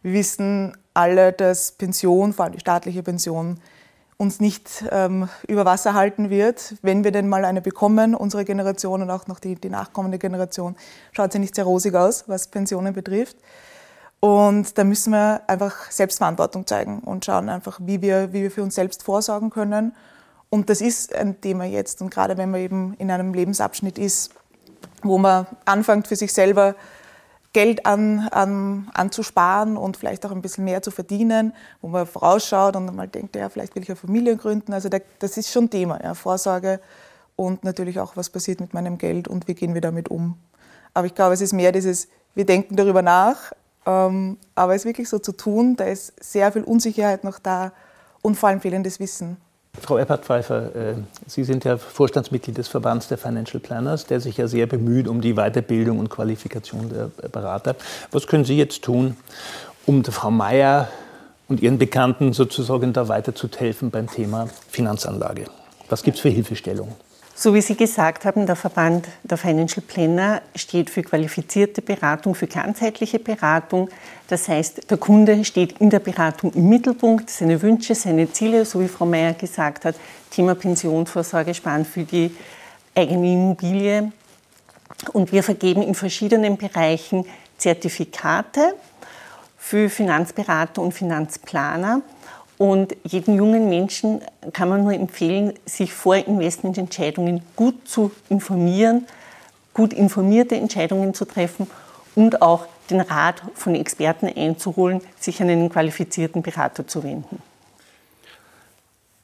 Wir 0.02 0.14
wissen 0.14 0.76
alle, 0.94 1.32
dass 1.32 1.74
Pension, 1.74 2.34
vor 2.34 2.46
allem 2.46 2.54
die 2.54 2.60
staatliche 2.60 3.04
Pension, 3.04 3.60
uns 4.22 4.40
nicht 4.40 4.86
ähm, 4.92 5.28
über 5.48 5.66
Wasser 5.66 5.96
halten 5.96 6.30
wird. 6.30 6.76
Wenn 6.84 7.04
wir 7.04 7.12
denn 7.12 7.28
mal 7.28 7.44
eine 7.44 7.60
bekommen, 7.60 8.14
unsere 8.14 8.46
Generation 8.46 9.02
und 9.02 9.10
auch 9.10 9.26
noch 9.26 9.40
die, 9.40 9.56
die 9.56 9.72
nachkommende 9.72 10.20
Generation, 10.20 10.76
schaut 11.12 11.34
sie 11.34 11.40
nicht 11.40 11.56
sehr 11.56 11.64
rosig 11.66 11.96
aus, 11.96 12.26
was 12.28 12.48
Pensionen 12.48 12.94
betrifft. 12.94 13.36
Und 14.20 14.78
da 14.78 14.84
müssen 14.84 15.12
wir 15.14 15.42
einfach 15.48 15.90
Selbstverantwortung 15.90 16.68
zeigen 16.68 17.00
und 17.00 17.26
schauen 17.26 17.50
einfach, 17.50 17.80
wie 17.82 18.04
wir, 18.04 18.32
wie 18.32 18.44
wir 18.44 18.52
für 18.52 18.62
uns 18.62 18.76
selbst 18.76 19.02
vorsorgen 19.02 19.50
können. 19.50 19.96
Und 20.52 20.70
das 20.70 20.82
ist 20.82 21.16
ein 21.16 21.42
Thema 21.42 21.66
jetzt. 21.66 22.04
Und 22.04 22.12
gerade 22.12 22.38
wenn 22.38 22.52
man 22.52 22.62
eben 22.62 22.94
in 23.00 23.10
einem 23.10 23.34
Lebensabschnitt 23.34 23.98
ist, 23.98 24.30
wo 25.02 25.18
man 25.18 25.48
anfängt 25.66 26.08
für 26.08 26.16
sich 26.16 26.32
selber 26.32 26.76
Geld 27.54 27.86
an, 27.86 28.30
an, 28.30 28.90
anzusparen 28.94 29.76
und 29.76 29.98
vielleicht 29.98 30.26
auch 30.26 30.32
ein 30.32 30.42
bisschen 30.42 30.64
mehr 30.64 30.82
zu 30.82 30.90
verdienen, 30.90 31.54
wo 31.82 31.90
man 31.90 32.06
vorausschaut 32.06 32.76
und 32.76 32.96
mal 32.96 33.08
denkt, 33.08 33.36
ja, 33.36 33.50
vielleicht 33.50 33.76
will 33.76 33.84
ich 33.84 33.90
eine 33.90 33.98
Familie 33.98 34.38
gründen. 34.38 34.72
Also 34.72 34.90
das 35.20 35.38
ist 35.38 35.52
schon 35.52 35.70
Thema, 35.70 36.02
ja, 36.02 36.14
Vorsorge 36.14 36.80
und 37.36 37.64
natürlich 37.64 38.00
auch, 38.00 38.16
was 38.16 38.30
passiert 38.30 38.62
mit 38.62 38.74
meinem 38.74 38.98
Geld 38.98 39.28
und 39.28 39.48
wie 39.48 39.54
gehen 39.54 39.74
wir 39.74 39.82
damit 39.82 40.10
um. 40.10 40.38
Aber 40.94 41.08
ich 41.08 41.16
glaube, 41.16 41.34
es 41.34 41.42
ist 41.42 41.54
mehr 41.54 41.72
dieses, 41.72 42.08
wir 42.36 42.46
denken 42.46 42.78
darüber 42.78 43.02
nach, 43.02 43.52
ähm, 43.86 44.38
aber 44.56 44.76
es 44.76 44.86
wirklich 44.86 45.10
so 45.10 45.20
zu 45.20 45.34
tun, 45.34 45.76
da 45.76 45.86
ist 45.86 46.14
sehr 46.24 46.52
viel 46.52 46.64
Unsicherheit 46.64 47.24
noch 47.24 47.40
da 47.40 47.74
und 48.22 48.36
vor 48.36 48.50
allem 48.50 48.62
fehlendes 48.62 49.00
Wissen. 49.00 49.38
Frau 49.80 49.98
Eppert-Pfeiffer, 49.98 50.76
äh, 50.76 50.94
Sie 51.28 51.44
sind 51.44 51.64
ja 51.64 51.78
Vorstandsmitglied 51.78 52.58
des 52.58 52.68
Verbands 52.68 53.08
der 53.08 53.18
Financial 53.18 53.60
Planners, 53.60 54.06
der 54.06 54.20
sich 54.20 54.38
ja 54.38 54.48
sehr 54.48 54.68
bemüht 54.68 55.08
um 55.08 55.22
die 55.22 55.34
Weiterbildung 55.34 56.00
und 56.00 56.10
Qualifikation 56.10 56.90
der 56.90 57.30
Berater. 57.30 57.76
Was 58.12 58.28
können 58.28 58.46
Sie 58.46 58.58
jetzt 58.58 58.84
tun, 58.84 59.16
um 59.86 60.04
der 60.04 60.14
Frau 60.14 60.30
Mayer 60.30 60.90
und 61.48 61.62
Ihren 61.62 61.78
Bekannten 61.78 62.34
sozusagen 62.34 62.94
da 62.94 63.08
weiter 63.08 63.34
zu 63.34 63.48
helfen 63.58 63.92
beim 63.92 64.10
Thema 64.10 64.48
Finanzanlage? 64.70 65.46
Was 65.90 66.04
gibt 66.04 66.18
es 66.18 66.22
für 66.22 66.30
Hilfestellungen? 66.30 66.94
So 67.34 67.54
wie 67.54 67.62
Sie 67.62 67.76
gesagt 67.76 68.26
haben, 68.26 68.46
der 68.46 68.56
Verband 68.56 69.08
der 69.24 69.38
Financial 69.38 69.84
Planner 69.86 70.42
steht 70.56 70.90
für 70.90 71.02
qualifizierte 71.02 71.82
Beratung, 71.82 72.36
für 72.36 72.46
ganzheitliche 72.46 73.20
Beratung. 73.20 73.90
Das 74.28 74.48
heißt, 74.48 74.92
der 74.92 74.98
Kunde 74.98 75.44
steht 75.44 75.80
in 75.80 75.90
der 75.90 76.00
Beratung 76.00 76.54
im 76.54 76.70
Mittelpunkt, 76.70 77.30
seine 77.30 77.62
Wünsche, 77.62 77.96
seine 77.96 78.32
Ziele, 78.32 78.66
so 78.66 78.80
wie 78.80 78.88
Frau 78.88 79.06
Mayer 79.06 79.34
gesagt 79.34 79.86
hat, 79.86 79.96
Thema 80.30 80.56
Pensionsvorsorge, 80.56 81.54
Sparen 81.54 81.86
für 81.86 82.04
die 82.04 82.36
eigene 82.94 83.34
Immobilie. 83.34 84.12
Und 85.14 85.32
wir 85.32 85.42
vergeben 85.42 85.82
in 85.82 85.96
verschiedenen 85.96 86.58
Bereichen 86.58 87.26
Zertifikate 87.58 88.76
für 89.58 89.90
Finanzberater 89.90 90.82
und 90.82 90.94
Finanzplaner. 90.94 92.02
Und 92.62 92.96
jedem 93.04 93.38
jungen 93.38 93.70
Menschen 93.70 94.22
kann 94.54 94.70
man 94.70 94.84
nur 94.84 94.94
empfehlen, 94.94 95.54
sich 95.66 95.96
vor 95.96 96.16
Investmententscheidungen 96.16 97.42
gut 97.56 97.88
zu 97.88 98.12
informieren, 98.30 99.08
gut 99.74 99.94
informierte 99.94 100.54
Entscheidungen 100.58 101.16
zu 101.16 101.26
treffen 101.26 101.66
und 102.14 102.44
auch 102.44 102.68
den 102.92 103.02
Rat 103.02 103.42
von 103.56 103.74
Experten 103.74 104.28
einzuholen, 104.28 105.02
sich 105.20 105.42
an 105.42 105.50
einen 105.50 105.70
qualifizierten 105.72 106.44
Berater 106.44 106.86
zu 106.86 107.04
wenden. 107.04 107.42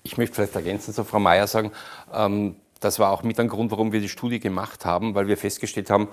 Ich 0.02 0.18
möchte 0.18 0.34
vielleicht 0.34 0.56
ergänzend 0.56 0.96
zu 0.96 1.04
Frau 1.04 1.20
Mayer 1.20 1.46
sagen, 1.46 1.72
ähm, 2.12 2.56
das 2.80 2.98
war 2.98 3.12
auch 3.12 3.22
mit 3.22 3.40
ein 3.40 3.50
Grund, 3.50 3.70
warum 3.70 3.92
wir 3.92 4.02
die 4.02 4.10
Studie 4.10 4.40
gemacht 4.40 4.84
haben, 4.84 5.14
weil 5.14 5.28
wir 5.28 5.38
festgestellt 5.38 5.92
haben, 5.92 6.08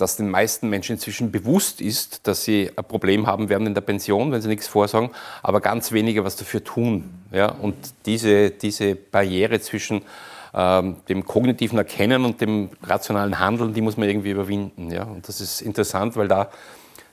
dass 0.00 0.16
den 0.16 0.30
meisten 0.30 0.68
Menschen 0.68 0.92
inzwischen 0.92 1.30
bewusst 1.30 1.80
ist, 1.80 2.26
dass 2.26 2.44
sie 2.44 2.70
ein 2.74 2.84
Problem 2.84 3.26
haben 3.26 3.48
werden 3.48 3.66
in 3.66 3.74
der 3.74 3.80
Pension, 3.80 4.32
wenn 4.32 4.40
sie 4.40 4.48
nichts 4.48 4.66
vorsagen, 4.66 5.10
aber 5.42 5.60
ganz 5.60 5.92
wenige 5.92 6.24
was 6.24 6.36
dafür 6.36 6.64
tun. 6.64 7.10
Ja? 7.32 7.50
Und 7.50 7.74
diese, 8.06 8.50
diese 8.50 8.94
Barriere 8.94 9.60
zwischen 9.60 10.02
ähm, 10.54 10.96
dem 11.08 11.24
kognitiven 11.24 11.78
Erkennen 11.78 12.24
und 12.24 12.40
dem 12.40 12.70
rationalen 12.82 13.38
Handeln, 13.38 13.74
die 13.74 13.80
muss 13.80 13.96
man 13.96 14.08
irgendwie 14.08 14.30
überwinden. 14.30 14.90
Ja? 14.90 15.04
Und 15.04 15.28
das 15.28 15.40
ist 15.40 15.60
interessant, 15.60 16.16
weil 16.16 16.28
da 16.28 16.50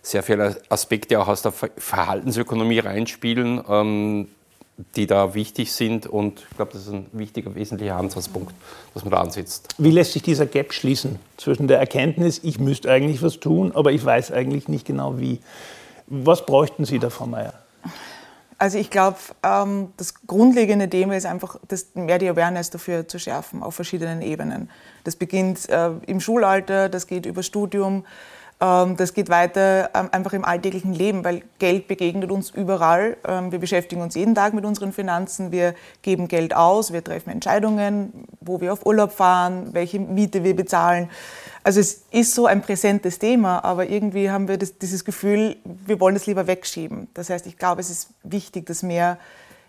sehr 0.02 0.24
viele 0.24 0.62
Aspekte 0.70 1.20
auch 1.20 1.28
aus 1.28 1.42
der 1.42 1.52
Verhaltensökonomie 1.52 2.80
reinspielen, 2.80 3.62
ähm, 3.68 4.28
die 4.96 5.08
da 5.08 5.34
wichtig 5.34 5.72
sind. 5.74 6.06
Und 6.08 6.46
ich 6.50 6.56
glaube, 6.56 6.72
das 6.74 6.84
ist 6.84 6.94
ein 6.94 7.08
wichtiger, 7.12 7.56
wesentlicher 7.56 7.96
Ansatzpunkt, 7.96 8.54
dass 8.94 9.04
man 9.04 9.12
da 9.12 9.22
ansetzt. 9.22 9.70
Wie 9.78 9.92
lässt 9.92 10.14
sich 10.14 10.22
dieser 10.22 10.46
Gap 10.46 10.74
schließen 10.74 11.20
zwischen 11.38 11.68
der 11.68 11.80
Erkenntnis, 11.80 12.40
ich 12.44 12.60
müsste 12.60 12.92
eigentlich 12.92 13.22
was 13.24 13.40
tun, 13.40 13.72
aber 13.74 13.92
ich 13.92 14.04
weiß 14.04 14.32
eigentlich 14.32 14.68
nicht 14.68 14.86
genau 14.86 15.20
wie? 15.20 15.40
Was 16.08 16.46
bräuchten 16.46 16.86
Sie 16.86 17.00
da, 17.00 17.10
Frau 17.10 17.26
Mayer? 17.26 17.54
Also 18.60 18.80
ich 18.80 18.90
glaube, 18.90 19.18
ähm, 19.44 19.94
das 19.98 20.26
grundlegende 20.26 20.90
Thema 20.90 21.16
ist 21.16 21.26
einfach, 21.26 21.60
das, 21.68 21.88
mehr 21.94 22.18
die 22.18 22.28
Awareness 22.28 22.72
dafür 22.72 23.08
zu 23.08 23.20
schärfen 23.20 23.62
auf 23.62 23.76
verschiedenen 23.76 24.22
Ebenen. 24.22 24.70
Das 25.04 25.16
beginnt 25.16 25.70
äh, 25.70 25.92
im 26.08 26.20
Schulalter, 26.20 26.90
das 26.90 27.06
geht 27.06 27.28
über 27.28 27.44
Studium, 27.44 28.04
das 28.60 29.14
geht 29.14 29.30
weiter 29.30 29.92
ähm, 29.94 30.10
einfach 30.12 30.34
im 30.34 30.44
alltäglichen 30.44 30.92
Leben, 30.92 31.24
weil 31.24 31.44
Geld 31.60 31.88
begegnet 31.88 32.32
uns 32.32 32.50
überall. 32.50 33.18
Ähm, 33.24 33.52
wir 33.52 33.60
beschäftigen 33.60 34.02
uns 34.02 34.16
jeden 34.16 34.34
Tag 34.34 34.56
mit 34.56 34.66
unseren 34.66 34.94
Finanzen. 34.94 35.52
Wir 35.52 35.76
geben 36.02 36.28
Geld 36.28 36.56
aus, 36.56 36.92
wir 36.92 37.04
treffen 37.04 37.30
Entscheidungen, 37.30 38.26
wo 38.42 38.60
wir 38.60 38.74
auf 38.74 38.84
Urlaub 38.84 39.12
fahren, 39.12 39.70
welche 39.74 40.00
Miete 40.00 40.44
wir 40.44 40.56
bezahlen. 40.56 41.08
Also 41.64 41.80
es 41.82 42.06
ist 42.10 42.34
so 42.34 42.48
ein 42.48 42.64
präsentes 42.64 43.20
Thema, 43.20 43.64
aber 43.64 43.90
irgendwie 43.90 44.32
haben 44.32 44.48
wir 44.48 44.58
das, 44.58 44.80
dieses 44.80 45.06
Gefühl, 45.06 45.58
wir 45.64 46.00
wollen 46.00 46.16
es 46.16 46.26
lieber 46.26 46.48
wegschieben. 46.48 47.10
Das 47.14 47.30
heißt, 47.30 47.46
ich 47.46 47.58
glaube, 47.58 47.82
es 47.82 47.92
ist 47.92 48.10
wichtig, 48.24 48.66
das 48.66 48.82
mehr 48.82 49.20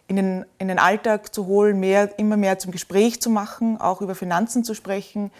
in 0.06 0.16
den, 0.16 0.46
in 0.58 0.68
den 0.68 0.78
Alltag 0.78 1.34
zu 1.34 1.46
holen, 1.46 1.78
mehr, 1.78 2.18
immer 2.18 2.38
mehr 2.38 2.58
zum 2.58 2.72
Gespräch 2.72 3.20
zu 3.20 3.28
machen, 3.28 3.78
auch 3.78 4.00
über 4.00 4.14
Finanzen 4.14 4.64
zu 4.64 4.72
sprechen 4.72 5.30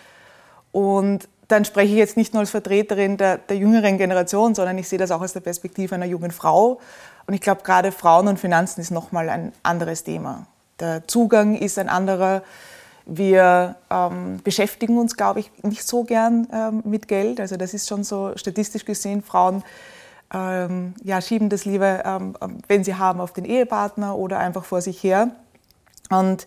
und 0.70 1.28
dann 1.48 1.64
spreche 1.64 1.92
ich 1.92 1.98
jetzt 1.98 2.16
nicht 2.16 2.34
nur 2.34 2.40
als 2.40 2.50
Vertreterin 2.50 3.16
der, 3.16 3.38
der, 3.38 3.56
jüngeren 3.56 3.96
Generation, 3.96 4.54
sondern 4.54 4.76
ich 4.78 4.88
sehe 4.88 4.98
das 4.98 5.10
auch 5.10 5.22
aus 5.22 5.32
der 5.32 5.40
Perspektive 5.40 5.94
einer 5.94 6.06
jungen 6.06 6.30
Frau. 6.30 6.78
Und 7.26 7.34
ich 7.34 7.40
glaube, 7.40 7.62
gerade 7.62 7.90
Frauen 7.90 8.28
und 8.28 8.38
Finanzen 8.38 8.80
ist 8.80 8.90
nochmal 8.90 9.28
ein 9.30 9.52
anderes 9.62 10.04
Thema. 10.04 10.46
Der 10.78 11.08
Zugang 11.08 11.56
ist 11.56 11.78
ein 11.78 11.88
anderer. 11.88 12.42
Wir 13.06 13.76
ähm, 13.90 14.40
beschäftigen 14.44 14.98
uns, 14.98 15.16
glaube 15.16 15.40
ich, 15.40 15.50
nicht 15.62 15.86
so 15.86 16.04
gern 16.04 16.46
ähm, 16.52 16.82
mit 16.84 17.08
Geld. 17.08 17.40
Also 17.40 17.56
das 17.56 17.72
ist 17.72 17.88
schon 17.88 18.04
so 18.04 18.32
statistisch 18.36 18.84
gesehen, 18.84 19.22
Frauen 19.22 19.64
ähm, 20.32 20.94
ja, 21.02 21.20
schieben 21.22 21.48
das 21.48 21.64
lieber, 21.64 22.04
ähm, 22.04 22.34
wenn 22.66 22.84
sie 22.84 22.94
haben, 22.94 23.20
auf 23.20 23.32
den 23.32 23.46
Ehepartner 23.46 24.16
oder 24.16 24.38
einfach 24.38 24.64
vor 24.64 24.82
sich 24.82 25.02
her. 25.02 25.30
Und 26.10 26.46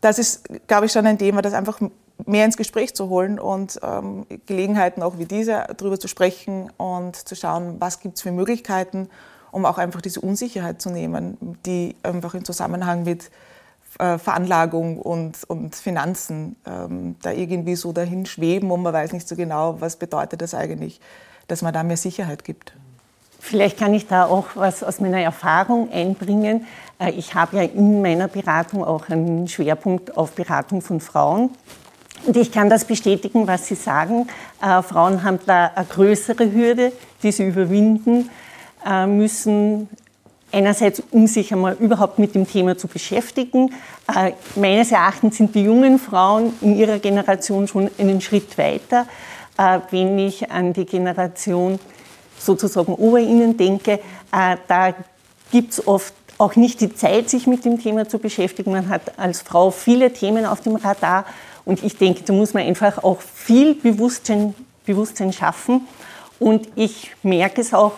das 0.00 0.18
ist, 0.18 0.48
glaube 0.66 0.86
ich, 0.86 0.92
schon 0.92 1.06
ein 1.06 1.18
Thema, 1.18 1.42
das 1.42 1.54
einfach 1.54 1.80
mehr 2.26 2.44
ins 2.44 2.56
Gespräch 2.56 2.94
zu 2.94 3.08
holen 3.08 3.38
und 3.38 3.80
ähm, 3.82 4.26
Gelegenheiten 4.46 5.02
auch 5.02 5.18
wie 5.18 5.26
diese 5.26 5.66
darüber 5.76 5.98
zu 5.98 6.08
sprechen 6.08 6.70
und 6.76 7.16
zu 7.16 7.34
schauen, 7.34 7.76
was 7.78 8.00
gibt 8.00 8.16
es 8.16 8.22
für 8.22 8.32
Möglichkeiten, 8.32 9.08
um 9.50 9.66
auch 9.66 9.78
einfach 9.78 10.00
diese 10.00 10.20
Unsicherheit 10.20 10.80
zu 10.80 10.90
nehmen, 10.90 11.58
die 11.66 11.96
einfach 12.02 12.34
im 12.34 12.44
Zusammenhang 12.44 13.04
mit 13.04 13.30
äh, 13.98 14.18
Veranlagung 14.18 14.98
und, 14.98 15.44
und 15.48 15.76
Finanzen 15.76 16.56
ähm, 16.66 17.16
da 17.22 17.32
irgendwie 17.32 17.76
so 17.76 17.92
dahin 17.92 18.24
schweben 18.26 18.70
und 18.70 18.82
man 18.82 18.92
weiß 18.92 19.12
nicht 19.12 19.28
so 19.28 19.36
genau, 19.36 19.80
was 19.80 19.96
bedeutet 19.96 20.40
das 20.40 20.54
eigentlich, 20.54 21.00
dass 21.48 21.62
man 21.62 21.74
da 21.74 21.82
mehr 21.82 21.96
Sicherheit 21.98 22.44
gibt. 22.44 22.72
Vielleicht 23.44 23.76
kann 23.76 23.92
ich 23.92 24.06
da 24.06 24.26
auch 24.26 24.46
was 24.54 24.84
aus 24.84 25.00
meiner 25.00 25.20
Erfahrung 25.20 25.90
einbringen. 25.92 26.64
Äh, 26.98 27.10
ich 27.10 27.34
habe 27.34 27.56
ja 27.56 27.62
in 27.64 28.00
meiner 28.00 28.28
Beratung 28.28 28.84
auch 28.84 29.08
einen 29.08 29.48
Schwerpunkt 29.48 30.16
auf 30.16 30.32
Beratung 30.32 30.80
von 30.80 31.00
Frauen. 31.00 31.50
Und 32.24 32.36
ich 32.36 32.52
kann 32.52 32.70
das 32.70 32.84
bestätigen, 32.84 33.46
was 33.46 33.66
Sie 33.66 33.74
sagen. 33.74 34.28
Äh, 34.60 34.82
Frauen 34.82 35.24
haben 35.24 35.40
da 35.44 35.72
eine 35.74 35.86
größere 35.86 36.52
Hürde, 36.52 36.92
die 37.22 37.32
sie 37.32 37.46
überwinden 37.48 38.30
äh, 38.86 39.06
müssen. 39.06 39.88
Einerseits, 40.52 41.02
um 41.10 41.26
sich 41.26 41.52
einmal 41.52 41.76
überhaupt 41.80 42.18
mit 42.18 42.34
dem 42.34 42.46
Thema 42.46 42.76
zu 42.76 42.86
beschäftigen. 42.86 43.72
Äh, 44.14 44.32
meines 44.54 44.92
Erachtens 44.92 45.38
sind 45.38 45.54
die 45.54 45.64
jungen 45.64 45.98
Frauen 45.98 46.52
in 46.60 46.76
ihrer 46.76 46.98
Generation 46.98 47.66
schon 47.66 47.90
einen 47.98 48.20
Schritt 48.20 48.56
weiter. 48.56 49.06
Äh, 49.58 49.80
wenn 49.90 50.18
ich 50.18 50.50
an 50.50 50.72
die 50.72 50.84
Generation 50.84 51.80
sozusagen 52.38 52.94
ober 52.94 53.18
ihnen 53.18 53.56
denke, 53.56 53.92
äh, 54.32 54.56
da 54.68 54.94
gibt 55.50 55.72
es 55.72 55.86
oft 55.86 56.14
auch 56.38 56.56
nicht 56.56 56.80
die 56.80 56.94
Zeit, 56.94 57.30
sich 57.30 57.46
mit 57.46 57.64
dem 57.64 57.80
Thema 57.80 58.08
zu 58.08 58.18
beschäftigen. 58.18 58.72
Man 58.72 58.88
hat 58.88 59.18
als 59.18 59.42
Frau 59.42 59.70
viele 59.70 60.12
Themen 60.12 60.44
auf 60.44 60.60
dem 60.60 60.76
Radar 60.76 61.24
und 61.64 61.82
ich 61.82 61.96
denke, 61.96 62.22
da 62.24 62.32
muss 62.32 62.54
man 62.54 62.64
einfach 62.64 63.02
auch 63.02 63.20
viel 63.20 63.74
Bewusstsein, 63.74 64.54
Bewusstsein 64.84 65.32
schaffen. 65.32 65.86
Und 66.38 66.68
ich 66.74 67.14
merke 67.22 67.60
es 67.60 67.72
auch, 67.72 67.92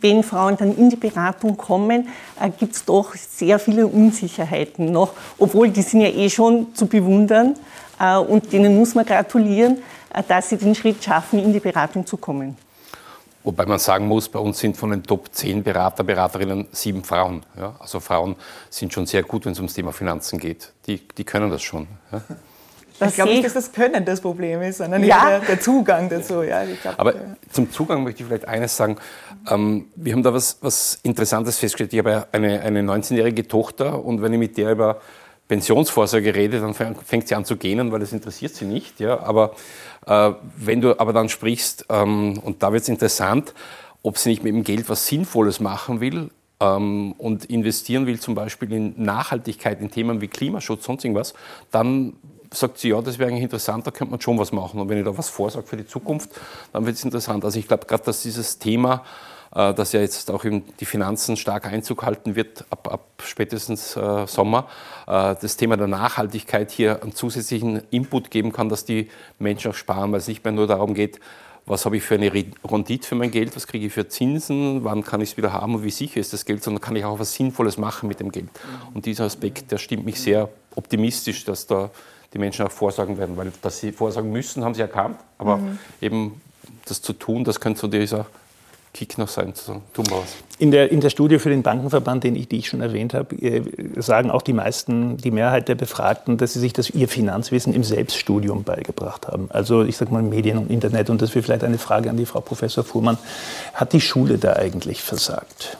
wenn 0.00 0.22
Frauen 0.22 0.56
dann 0.56 0.76
in 0.76 0.90
die 0.90 0.96
Beratung 0.96 1.56
kommen, 1.56 2.08
äh, 2.40 2.50
gibt 2.50 2.74
es 2.74 2.84
doch 2.84 3.14
sehr 3.14 3.58
viele 3.58 3.86
Unsicherheiten 3.86 4.92
noch, 4.92 5.12
obwohl 5.38 5.70
die 5.70 5.82
sind 5.82 6.00
ja 6.00 6.08
eh 6.08 6.30
schon 6.30 6.74
zu 6.74 6.86
bewundern 6.86 7.56
äh, 7.98 8.16
und 8.16 8.52
denen 8.52 8.76
muss 8.76 8.94
man 8.94 9.04
gratulieren, 9.04 9.78
äh, 10.14 10.22
dass 10.26 10.50
sie 10.50 10.56
den 10.56 10.74
Schritt 10.74 11.02
schaffen, 11.02 11.40
in 11.40 11.52
die 11.52 11.60
Beratung 11.60 12.06
zu 12.06 12.16
kommen. 12.16 12.56
Wobei 13.44 13.66
man 13.66 13.78
sagen 13.78 14.06
muss, 14.06 14.28
bei 14.28 14.38
uns 14.38 14.58
sind 14.58 14.76
von 14.76 14.90
den 14.90 15.02
Top 15.02 15.30
10 15.32 15.62
Berater, 15.62 16.04
Beraterinnen 16.04 16.68
sieben 16.72 17.02
Frauen. 17.02 17.44
Ja? 17.56 17.76
Also 17.78 17.98
Frauen 17.98 18.36
sind 18.68 18.92
schon 18.92 19.06
sehr 19.06 19.22
gut, 19.22 19.46
wenn 19.46 19.52
es 19.52 19.58
ums 19.58 19.74
Thema 19.74 19.92
Finanzen 19.92 20.38
geht. 20.38 20.72
Die, 20.86 21.00
die 21.08 21.24
können 21.24 21.50
das 21.50 21.62
schon. 21.62 21.86
Ja? 22.12 22.20
Das 22.98 23.10
ich 23.10 23.14
glaube 23.16 23.30
nicht, 23.30 23.44
dass 23.44 23.54
das 23.54 23.72
Können 23.72 24.04
das 24.04 24.20
Problem 24.20 24.60
ist, 24.62 24.78
sondern 24.78 25.04
ja. 25.04 25.28
der, 25.28 25.40
der, 25.40 25.60
Zugang 25.60 26.08
dazu. 26.08 26.42
Ja, 26.42 26.64
glaub, 26.82 26.98
Aber 26.98 27.14
ja. 27.14 27.20
zum 27.52 27.70
Zugang 27.70 28.02
möchte 28.02 28.22
ich 28.22 28.28
vielleicht 28.28 28.48
eines 28.48 28.76
sagen. 28.76 28.96
Ähm, 29.48 29.86
wir 29.94 30.12
haben 30.12 30.22
da 30.22 30.34
was, 30.34 30.58
was 30.60 30.98
Interessantes 31.02 31.58
festgestellt. 31.58 31.92
Ich 31.92 31.98
habe 31.98 32.26
eine, 32.32 32.60
eine 32.60 32.82
19-jährige 32.82 33.46
Tochter 33.46 34.04
und 34.04 34.22
wenn 34.22 34.32
ich 34.32 34.38
mit 34.38 34.56
der 34.56 34.72
über 34.72 35.00
Pensionsvorsorge 35.46 36.34
rede, 36.34 36.60
dann 36.60 36.74
fängt 36.74 37.28
sie 37.28 37.34
an 37.34 37.44
zu 37.44 37.56
gähnen, 37.56 37.92
weil 37.92 38.00
das 38.00 38.12
interessiert 38.12 38.54
sie 38.54 38.64
nicht. 38.64 39.00
Ja? 39.00 39.20
Aber 39.20 39.54
äh, 40.06 40.32
wenn 40.56 40.80
du 40.80 40.98
aber 40.98 41.12
dann 41.12 41.28
sprichst, 41.28 41.86
ähm, 41.88 42.38
und 42.44 42.62
da 42.62 42.72
wird 42.72 42.82
es 42.82 42.88
interessant, 42.88 43.54
ob 44.02 44.18
sie 44.18 44.30
nicht 44.30 44.44
mit 44.44 44.52
dem 44.52 44.64
Geld 44.64 44.88
was 44.88 45.06
Sinnvolles 45.06 45.60
machen 45.60 46.00
will, 46.00 46.30
ähm, 46.60 47.12
und 47.18 47.44
investieren 47.46 48.06
will, 48.06 48.18
zum 48.18 48.34
Beispiel 48.34 48.72
in 48.72 48.94
Nachhaltigkeit, 48.96 49.80
in 49.80 49.90
Themen 49.90 50.20
wie 50.20 50.28
Klimaschutz, 50.28 50.84
sonst 50.84 51.04
irgendwas, 51.04 51.34
dann 51.70 52.14
sagt 52.52 52.78
sie, 52.78 52.90
ja, 52.90 53.00
das 53.00 53.18
wäre 53.18 53.28
eigentlich 53.28 53.44
interessant, 53.44 53.86
da 53.86 53.90
könnte 53.90 54.10
man 54.10 54.20
schon 54.20 54.38
was 54.38 54.52
machen. 54.52 54.80
Und 54.80 54.88
wenn 54.88 54.98
ich 54.98 55.04
da 55.04 55.16
was 55.16 55.28
vorsage 55.28 55.66
für 55.66 55.76
die 55.76 55.86
Zukunft, 55.86 56.30
dann 56.72 56.86
wird 56.86 56.96
es 56.96 57.04
interessant. 57.04 57.44
Also 57.44 57.58
ich 57.58 57.68
glaube 57.68 57.86
gerade, 57.86 58.04
dass 58.04 58.22
dieses 58.22 58.58
Thema, 58.58 59.04
äh, 59.54 59.74
das 59.74 59.92
ja 59.92 60.00
jetzt 60.00 60.30
auch 60.30 60.44
in 60.44 60.64
die 60.80 60.84
Finanzen 60.84 61.36
stark 61.36 61.66
Einzug 61.66 62.02
halten 62.02 62.36
wird, 62.36 62.64
ab, 62.70 62.92
ab 62.92 63.04
spätestens 63.22 63.96
äh, 63.96 64.26
Sommer, 64.26 64.68
äh, 65.06 65.34
das 65.40 65.56
Thema 65.56 65.76
der 65.76 65.88
Nachhaltigkeit 65.88 66.70
hier 66.70 67.02
einen 67.02 67.14
zusätzlichen 67.14 67.82
Input 67.90 68.30
geben 68.30 68.52
kann, 68.52 68.68
dass 68.68 68.84
die 68.84 69.08
Menschen 69.38 69.70
auch 69.70 69.76
sparen, 69.76 70.12
weil 70.12 70.18
es 70.18 70.28
nicht 70.28 70.44
mehr 70.44 70.52
nur 70.52 70.66
darum 70.66 70.94
geht, 70.94 71.20
was 71.68 71.84
habe 71.84 71.98
ich 71.98 72.02
für 72.02 72.14
eine 72.14 72.32
Rendite 72.32 73.06
für 73.06 73.14
mein 73.14 73.30
Geld, 73.30 73.54
was 73.54 73.66
kriege 73.66 73.86
ich 73.86 73.92
für 73.92 74.08
Zinsen, 74.08 74.84
wann 74.84 75.04
kann 75.04 75.20
ich 75.20 75.32
es 75.32 75.36
wieder 75.36 75.52
haben 75.52 75.74
und 75.74 75.84
wie 75.84 75.90
sicher 75.90 76.18
ist 76.18 76.32
das 76.32 76.46
Geld, 76.46 76.64
sondern 76.64 76.80
kann 76.80 76.96
ich 76.96 77.04
auch 77.04 77.18
was 77.18 77.34
Sinnvolles 77.34 77.76
machen 77.76 78.08
mit 78.08 78.20
dem 78.20 78.32
Geld. 78.32 78.48
Und 78.94 79.04
dieser 79.04 79.24
Aspekt, 79.24 79.70
der 79.70 79.76
stimmt 79.76 80.06
mich 80.06 80.18
sehr 80.18 80.48
optimistisch, 80.74 81.44
dass 81.44 81.66
da 81.66 81.90
die 82.34 82.38
Menschen 82.38 82.66
auch 82.66 82.70
vorsagen 82.70 83.18
werden, 83.18 83.36
weil 83.36 83.52
dass 83.62 83.78
sie 83.78 83.92
vorsagen 83.92 84.30
müssen, 84.30 84.64
haben 84.64 84.74
sie 84.74 84.82
erkannt, 84.82 85.18
aber 85.38 85.58
mhm. 85.58 85.78
eben 86.00 86.40
das 86.86 87.00
zu 87.00 87.12
tun, 87.12 87.44
das 87.44 87.60
könnte 87.60 87.80
so 87.80 87.88
dieser 87.88 88.26
Kick 88.94 89.18
noch 89.18 89.28
sein, 89.28 89.54
zu 89.54 89.80
tun 89.92 90.06
was. 90.10 90.34
In 90.58 90.70
der, 90.70 90.90
in 90.90 91.00
der 91.00 91.10
Studie 91.10 91.38
für 91.38 91.50
den 91.50 91.62
Bankenverband, 91.62 92.24
den 92.24 92.34
ich, 92.34 92.48
die 92.48 92.58
ich 92.58 92.68
schon 92.68 92.80
erwähnt 92.80 93.14
habe, 93.14 93.36
äh, 93.36 93.62
sagen 93.96 94.30
auch 94.30 94.42
die 94.42 94.52
meisten, 94.52 95.18
die 95.18 95.30
Mehrheit 95.30 95.68
der 95.68 95.74
Befragten, 95.74 96.36
dass 96.36 96.54
sie 96.54 96.60
sich 96.60 96.72
das, 96.72 96.90
ihr 96.90 97.06
Finanzwissen 97.06 97.74
im 97.74 97.84
Selbststudium 97.84 98.64
beigebracht 98.64 99.28
haben. 99.28 99.48
Also 99.50 99.82
ich 99.82 99.96
sage 99.96 100.12
mal 100.12 100.22
Medien 100.22 100.58
und 100.58 100.70
Internet. 100.70 101.10
Und 101.10 101.22
das 101.22 101.34
wäre 101.34 101.42
vielleicht 101.42 101.64
eine 101.64 101.78
Frage 101.78 102.10
an 102.10 102.16
die 102.16 102.26
Frau 102.26 102.40
Professor 102.40 102.82
Fuhrmann. 102.82 103.18
Hat 103.74 103.92
die 103.92 104.00
Schule 104.00 104.38
da 104.38 104.54
eigentlich 104.54 105.02
versagt? 105.02 105.76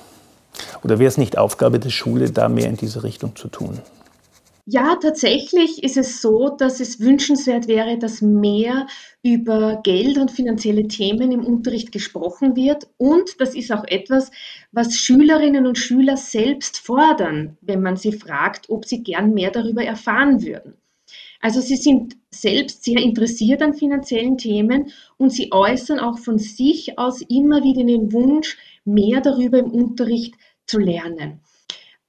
Oder 0.85 0.99
wäre 0.99 1.09
es 1.09 1.19
nicht 1.19 1.39
Aufgabe 1.39 1.79
der 1.79 1.91
Schule, 1.91 2.31
da 2.31 2.49
mehr 2.49 2.69
in 2.69 2.77
diese 2.77 3.03
Richtung 3.03 3.35
zu 3.37 3.49
tun? 3.49 3.81
Ja, 4.71 4.97
tatsächlich 4.97 5.83
ist 5.83 5.97
es 5.97 6.21
so, 6.21 6.51
dass 6.51 6.79
es 6.81 7.01
wünschenswert 7.01 7.69
wäre, 7.69 7.97
dass 7.97 8.21
mehr 8.21 8.87
über 9.23 9.81
Geld 9.83 10.19
und 10.19 10.31
finanzielle 10.31 10.87
Themen 10.89 11.33
im 11.33 11.43
Unterricht 11.43 11.91
gesprochen 11.91 12.55
wird. 12.55 12.87
Und 12.99 13.41
das 13.41 13.55
ist 13.55 13.73
auch 13.73 13.85
etwas, 13.85 14.31
was 14.71 14.99
Schülerinnen 14.99 15.67
und 15.67 15.79
Schüler 15.79 16.19
selbst 16.19 16.77
fordern, 16.81 17.57
wenn 17.63 17.81
man 17.81 17.97
sie 17.97 18.13
fragt, 18.13 18.69
ob 18.69 18.85
sie 18.85 19.03
gern 19.03 19.33
mehr 19.33 19.51
darüber 19.51 19.83
erfahren 19.83 20.43
würden. 20.43 20.75
Also 21.41 21.63
sie 21.63 21.77
sind 21.77 22.19
selbst 22.31 22.85
sehr 22.85 23.01
interessiert 23.01 23.63
an 23.63 23.73
finanziellen 23.73 24.37
Themen 24.37 24.93
und 25.17 25.31
sie 25.33 25.51
äußern 25.51 25.99
auch 25.99 26.19
von 26.19 26.39
sich 26.39 26.99
aus 26.99 27.23
immer 27.23 27.63
wieder 27.63 27.85
den 27.85 28.13
Wunsch, 28.13 28.59
mehr 28.85 29.23
darüber 29.23 29.61
im 29.61 29.71
Unterricht 29.71 30.35
zu 30.67 30.79
lernen. 30.79 31.41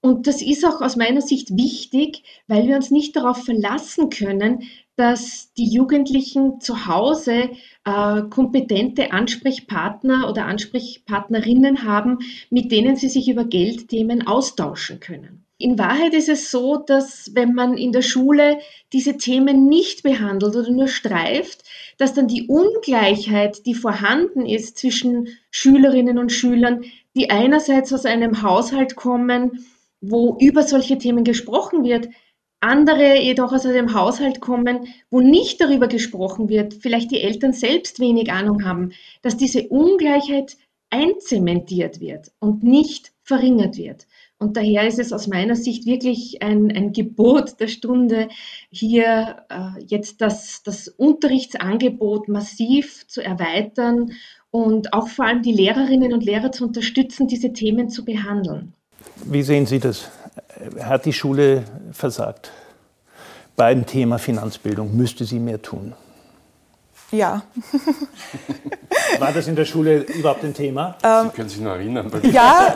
Und 0.01 0.27
das 0.27 0.41
ist 0.41 0.65
auch 0.65 0.82
aus 0.82 0.96
meiner 0.96 1.22
Sicht 1.22 1.58
wichtig, 1.58 2.24
weil 2.48 2.68
wir 2.68 2.75
uns 2.77 2.89
nicht 2.89 3.15
darauf 3.15 3.44
verlassen 3.44 4.10
können, 4.10 4.63
dass 4.96 5.53
die 5.53 5.68
Jugendlichen 5.70 6.62
zu 6.62 6.86
Hause 6.88 7.50
äh, 7.86 8.22
kompetente 8.29 9.12
Ansprechpartner 9.12 10.29
oder 10.29 10.46
Ansprechpartnerinnen 10.46 11.84
haben, 11.84 12.20
mit 12.50 12.72
denen 12.72 12.96
sie 12.96 13.10
sich 13.10 13.29
über 13.29 13.46
Geldthemen 13.46 14.25
austauschen 14.25 15.00
können. 15.00 15.46
In 15.58 15.77
Wahrheit 15.77 16.13
ist 16.13 16.29
es 16.29 16.51
so, 16.51 16.77
dass 16.77 17.32
wenn 17.34 17.53
man 17.53 17.77
in 17.77 17.91
der 17.91 18.01
Schule 18.01 18.60
diese 18.94 19.18
Themen 19.18 19.68
nicht 19.68 20.03
behandelt 20.03 20.56
oder 20.56 20.72
nur 20.72 20.88
streift, 20.88 21.63
dass 21.98 22.13
dann 22.13 22.29
die 22.29 22.48
Ungleichheit, 22.48 23.65
die 23.65 23.74
vorhanden 23.74 24.46
ist 24.46 24.77
zwischen 24.77 25.27
Schülerinnen 25.51 26.18
und 26.18 26.32
Schülern, 26.32 26.86
die 27.13 27.29
einerseits 27.29 27.91
aus 27.91 28.06
einem 28.06 28.41
Haushalt 28.41 28.96
kommen, 28.96 29.65
wo 30.01 30.38
über 30.39 30.63
solche 30.63 30.98
Themen 30.98 31.24
gesprochen 31.24 31.84
wird, 31.84 32.10
andere 32.62 33.20
jedoch 33.22 33.53
aus 33.53 33.65
einem 33.65 33.94
Haushalt 33.94 34.41
kommen, 34.41 34.88
wo 35.10 35.22
nicht 35.22 35.62
darüber 35.62 35.88
gesprochen 35.88 36.50
wird, 36.50 36.74
vielleicht 36.74 37.12
die 37.12 37.22
Eltern 37.22 37.53
selbst 37.53 38.00
wenig 38.00 38.32
Ahnung 38.32 38.65
haben, 38.65 38.91
dass 39.22 39.38
diese 39.38 39.68
Ungleichheit 39.70 40.58
einzementiert 40.89 42.00
wird 42.00 42.32
und 42.39 42.63
nicht 42.63 43.13
verringert 43.24 43.77
wird. 43.77 44.08
Und 44.39 44.58
daher 44.58 44.88
ist 44.88 45.00
es 45.00 45.13
aus 45.13 45.27
meiner 45.27 45.56
Sicht 45.56 45.86
wirklich 45.86 46.41
ein, 46.41 46.72
ein 46.75 46.94
Gebot 46.94 47.60
der 47.60 47.68
Stunde, 47.68 48.29
hier 48.72 49.46
äh, 49.50 49.84
jetzt 49.86 50.22
das, 50.22 50.63
das 50.63 50.88
Unterrichtsangebot 50.88 52.27
massiv 52.27 53.06
zu 53.08 53.22
erweitern 53.22 54.13
und 54.50 54.94
auch 54.94 55.10
vor 55.10 55.25
allem 55.25 55.44
die 55.44 55.51
Lehrerinnen 55.51 56.13
und 56.13 56.25
Lehrer 56.25 56.51
zu 56.51 56.65
unterstützen, 56.65 57.27
diese 57.27 57.53
Themen 57.53 57.89
zu 57.89 58.03
behandeln. 58.03 58.74
Wie 59.16 59.44
sehen 59.44 59.66
Sie 59.66 59.80
das? 59.80 60.10
Hat 60.82 61.06
die 61.06 61.13
Schule 61.13 61.63
versagt? 61.92 62.51
Beim 63.56 63.86
Thema 63.86 64.18
Finanzbildung 64.20 64.96
müsste 64.96 65.25
sie 65.25 65.39
mehr 65.39 65.62
tun. 65.62 65.94
Ja. 67.12 67.42
War 69.18 69.32
das 69.32 69.48
in 69.48 69.56
der 69.56 69.66
Schule 69.66 70.04
überhaupt 70.04 70.44
ein 70.44 70.54
Thema? 70.54 70.96
Sie 71.01 71.30
können 71.36 71.50
sich 71.50 71.60
noch 71.60 71.72
erinnern. 71.72 72.12
Ja, 72.32 72.75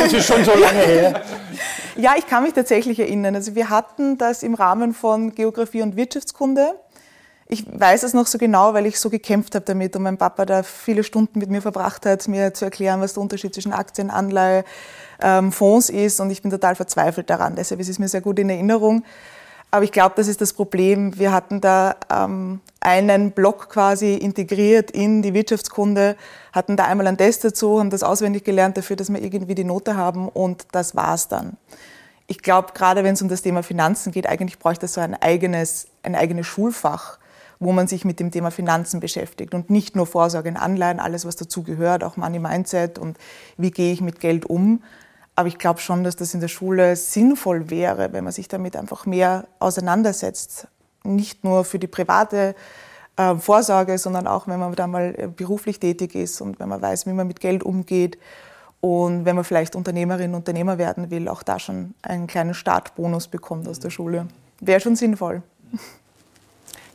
Das 0.00 0.12
ist 0.12 0.26
schon 0.26 0.44
so 0.44 0.52
lange 0.54 0.80
her. 0.80 1.22
Ja, 1.96 2.14
ich 2.18 2.26
kann 2.26 2.42
mich 2.42 2.52
tatsächlich 2.52 2.98
erinnern. 3.00 3.34
Also 3.34 3.54
wir 3.54 3.70
hatten 3.70 4.18
das 4.18 4.42
im 4.42 4.54
Rahmen 4.54 4.92
von 4.94 5.34
Geografie 5.34 5.82
und 5.82 5.96
Wirtschaftskunde. 5.96 6.74
Ich 7.50 7.64
weiß 7.66 8.02
es 8.02 8.12
noch 8.12 8.26
so 8.26 8.36
genau, 8.36 8.74
weil 8.74 8.84
ich 8.84 9.00
so 9.00 9.08
gekämpft 9.08 9.54
habe 9.54 9.64
damit 9.64 9.96
und 9.96 10.02
mein 10.02 10.18
Papa 10.18 10.44
da 10.44 10.62
viele 10.62 11.02
Stunden 11.02 11.38
mit 11.38 11.48
mir 11.48 11.62
verbracht 11.62 12.04
hat, 12.04 12.28
mir 12.28 12.52
zu 12.52 12.66
erklären, 12.66 13.00
was 13.00 13.14
der 13.14 13.22
Unterschied 13.22 13.54
zwischen 13.54 13.72
Aktien, 13.72 14.10
Anleihe, 14.10 14.64
ähm, 15.22 15.50
Fonds 15.50 15.88
ist 15.88 16.20
und 16.20 16.30
ich 16.30 16.42
bin 16.42 16.50
total 16.50 16.74
verzweifelt 16.74 17.30
daran. 17.30 17.56
Deshalb 17.56 17.80
ist 17.80 17.88
es 17.88 17.98
mir 17.98 18.08
sehr 18.08 18.20
gut 18.20 18.38
in 18.38 18.50
Erinnerung. 18.50 19.02
Aber 19.70 19.84
ich 19.84 19.92
glaube, 19.92 20.14
das 20.16 20.28
ist 20.28 20.40
das 20.40 20.52
Problem. 20.52 21.18
Wir 21.18 21.32
hatten 21.32 21.60
da 21.60 21.96
ähm, 22.10 22.60
einen 22.80 23.32
Block 23.32 23.70
quasi 23.70 24.14
integriert 24.14 24.90
in 24.90 25.22
die 25.22 25.34
Wirtschaftskunde, 25.34 26.16
hatten 26.52 26.76
da 26.76 26.84
einmal 26.84 27.06
einen 27.06 27.18
Test 27.18 27.44
dazu, 27.44 27.78
haben 27.78 27.90
das 27.90 28.02
auswendig 28.02 28.44
gelernt 28.44 28.76
dafür, 28.76 28.96
dass 28.96 29.10
wir 29.10 29.22
irgendwie 29.22 29.54
die 29.54 29.64
Note 29.64 29.96
haben 29.96 30.28
und 30.28 30.66
das 30.72 30.96
war's 30.96 31.28
dann. 31.28 31.56
Ich 32.26 32.42
glaube, 32.42 32.72
gerade 32.74 33.04
wenn 33.04 33.14
es 33.14 33.22
um 33.22 33.28
das 33.28 33.42
Thema 33.42 33.62
Finanzen 33.62 34.12
geht, 34.12 34.26
eigentlich 34.26 34.58
bräuchte 34.58 34.86
es 34.86 34.94
so 34.94 35.00
ein 35.00 35.14
eigenes, 35.14 35.86
ein 36.02 36.14
eigenes 36.14 36.46
Schulfach, 36.46 37.18
wo 37.60 37.72
man 37.72 37.88
sich 37.88 38.04
mit 38.04 38.20
dem 38.20 38.30
Thema 38.30 38.50
Finanzen 38.50 39.00
beschäftigt 39.00 39.54
und 39.54 39.70
nicht 39.70 39.96
nur 39.96 40.06
Vorsorge 40.06 40.48
in 40.48 40.56
Anleihen, 40.56 41.00
alles 41.00 41.24
was 41.24 41.36
dazu 41.36 41.62
gehört, 41.62 42.04
auch 42.04 42.16
Money 42.16 42.38
Mindset 42.38 42.98
und 42.98 43.18
wie 43.56 43.70
gehe 43.70 43.92
ich 43.92 44.00
mit 44.00 44.20
Geld 44.20 44.46
um, 44.46 44.82
aber 45.38 45.46
ich 45.46 45.58
glaube 45.58 45.78
schon, 45.78 46.02
dass 46.02 46.16
das 46.16 46.34
in 46.34 46.40
der 46.40 46.48
Schule 46.48 46.96
sinnvoll 46.96 47.70
wäre, 47.70 48.12
wenn 48.12 48.24
man 48.24 48.32
sich 48.32 48.48
damit 48.48 48.74
einfach 48.74 49.06
mehr 49.06 49.46
auseinandersetzt. 49.60 50.66
Nicht 51.04 51.44
nur 51.44 51.64
für 51.64 51.78
die 51.78 51.86
private 51.86 52.56
äh, 53.16 53.36
Vorsorge, 53.36 53.98
sondern 53.98 54.26
auch, 54.26 54.48
wenn 54.48 54.58
man 54.58 54.74
da 54.74 54.88
mal 54.88 55.14
äh, 55.16 55.28
beruflich 55.28 55.78
tätig 55.78 56.16
ist 56.16 56.40
und 56.40 56.58
wenn 56.58 56.68
man 56.68 56.82
weiß, 56.82 57.06
wie 57.06 57.12
man 57.12 57.28
mit 57.28 57.38
Geld 57.38 57.62
umgeht. 57.62 58.18
Und 58.80 59.26
wenn 59.26 59.36
man 59.36 59.44
vielleicht 59.44 59.76
Unternehmerin, 59.76 60.34
Unternehmer 60.34 60.76
werden 60.76 61.10
will, 61.10 61.28
auch 61.28 61.44
da 61.44 61.60
schon 61.60 61.94
einen 62.02 62.26
kleinen 62.26 62.54
Startbonus 62.54 63.28
bekommt 63.28 63.68
aus 63.68 63.78
der 63.78 63.90
Schule. 63.90 64.26
Wäre 64.60 64.80
schon 64.80 64.96
sinnvoll. 64.96 65.42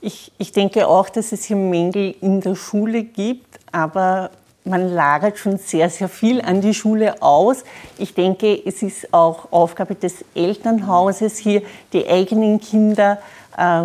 Ich, 0.05 0.33
ich 0.37 0.51
denke 0.51 0.85
auch, 0.85 1.07
dass 1.07 1.31
es 1.31 1.45
hier 1.45 1.55
Mängel 1.55 2.13
in 2.19 2.41
der 2.41 2.55
Schule 2.55 3.03
gibt, 3.03 3.57
aber 3.71 4.31
man 4.65 4.93
lagert 4.93 5.37
schon 5.37 5.57
sehr, 5.57 5.89
sehr 5.89 6.09
viel 6.09 6.41
an 6.41 6.59
die 6.59 6.73
Schule 6.73 7.21
aus. 7.21 7.63
Ich 7.97 8.13
denke, 8.13 8.61
es 8.65 8.83
ist 8.83 9.13
auch 9.13 9.49
Aufgabe 9.53 9.95
des 9.95 10.25
Elternhauses, 10.35 11.37
hier 11.37 11.61
die 11.93 12.05
eigenen 12.05 12.59
Kinder 12.59 13.17
äh, 13.57 13.83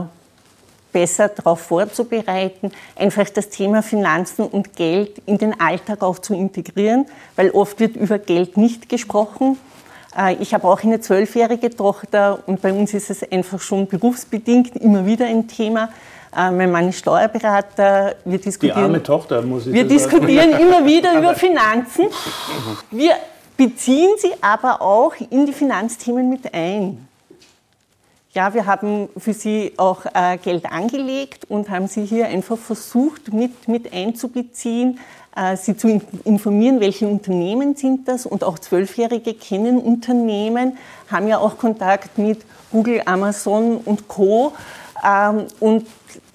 besser 0.93 1.29
darauf 1.29 1.61
vorzubereiten, 1.61 2.73
einfach 2.97 3.31
das 3.31 3.49
Thema 3.51 3.85
Finanzen 3.85 4.45
und 4.45 4.75
Geld 4.75 5.23
in 5.25 5.39
den 5.39 5.61
Alltag 5.61 6.03
auch 6.03 6.19
zu 6.19 6.35
integrieren, 6.35 7.07
weil 7.37 7.51
oft 7.53 7.79
wird 7.79 7.95
über 7.95 8.19
Geld 8.19 8.57
nicht 8.57 8.89
gesprochen. 8.89 9.57
Äh, 10.19 10.37
ich 10.41 10.53
habe 10.53 10.67
auch 10.67 10.83
eine 10.83 11.01
zwölfjährige 11.01 11.71
Tochter 11.71 12.41
und 12.47 12.61
bei 12.61 12.73
uns 12.73 12.93
ist 12.95 13.11
es 13.11 13.31
einfach 13.31 13.61
schon 13.61 13.87
berufsbedingt 13.87 14.77
immer 14.77 15.07
wieder 15.07 15.27
ein 15.27 15.47
Thema. 15.47 15.91
Äh, 16.37 16.51
mein 16.51 16.71
Mann 16.71 16.89
ist 16.89 16.99
Steuerberater. 16.99 18.17
Wir 18.25 18.39
diskutieren, 18.39 18.77
Die 18.79 18.83
arme 18.85 19.03
Tochter, 19.03 19.43
muss 19.43 19.67
ich 19.67 19.73
wir 19.73 19.83
sagen. 19.83 19.89
diskutieren 19.89 20.51
immer 20.59 20.85
wieder 20.85 21.13
über 21.19 21.35
Finanzen. 21.35 22.07
Wir 22.91 23.15
beziehen 23.57 24.11
sie 24.19 24.33
aber 24.41 24.83
auch 24.83 25.15
in 25.31 25.47
die 25.47 25.53
Finanzthemen 25.53 26.29
mit 26.29 26.53
ein. 26.53 27.07
Ja, 28.35 28.53
wir 28.53 28.67
haben 28.67 29.09
für 29.17 29.33
sie 29.33 29.73
auch 29.79 30.05
äh, 30.13 30.37
Geld 30.37 30.71
angelegt 30.71 31.47
und 31.49 31.71
haben 31.71 31.87
sie 31.89 32.05
hier 32.05 32.27
einfach 32.27 32.59
versucht 32.59 33.33
mit, 33.33 33.69
mit 33.69 33.93
einzubeziehen, 33.93 35.01
äh, 35.35 35.57
sie 35.57 35.77
zu 35.79 35.89
in 35.89 36.03
informieren, 36.25 36.79
welche 36.79 37.09
Unternehmen 37.09 37.75
sind 37.75 38.07
das 38.07 38.27
und 38.27 38.45
auch 38.45 38.59
Zwölfjährige 38.59 39.33
kennen 39.33 39.79
Unternehmen, 39.79 40.77
haben 41.11 41.27
ja 41.27 41.39
auch 41.39 41.57
Kontakt 41.57 42.19
mit 42.19 42.45
Google, 42.71 43.01
Amazon 43.07 43.79
und 43.79 44.09
Co. 44.09 44.53
Ähm, 45.03 45.47
und 45.59 45.87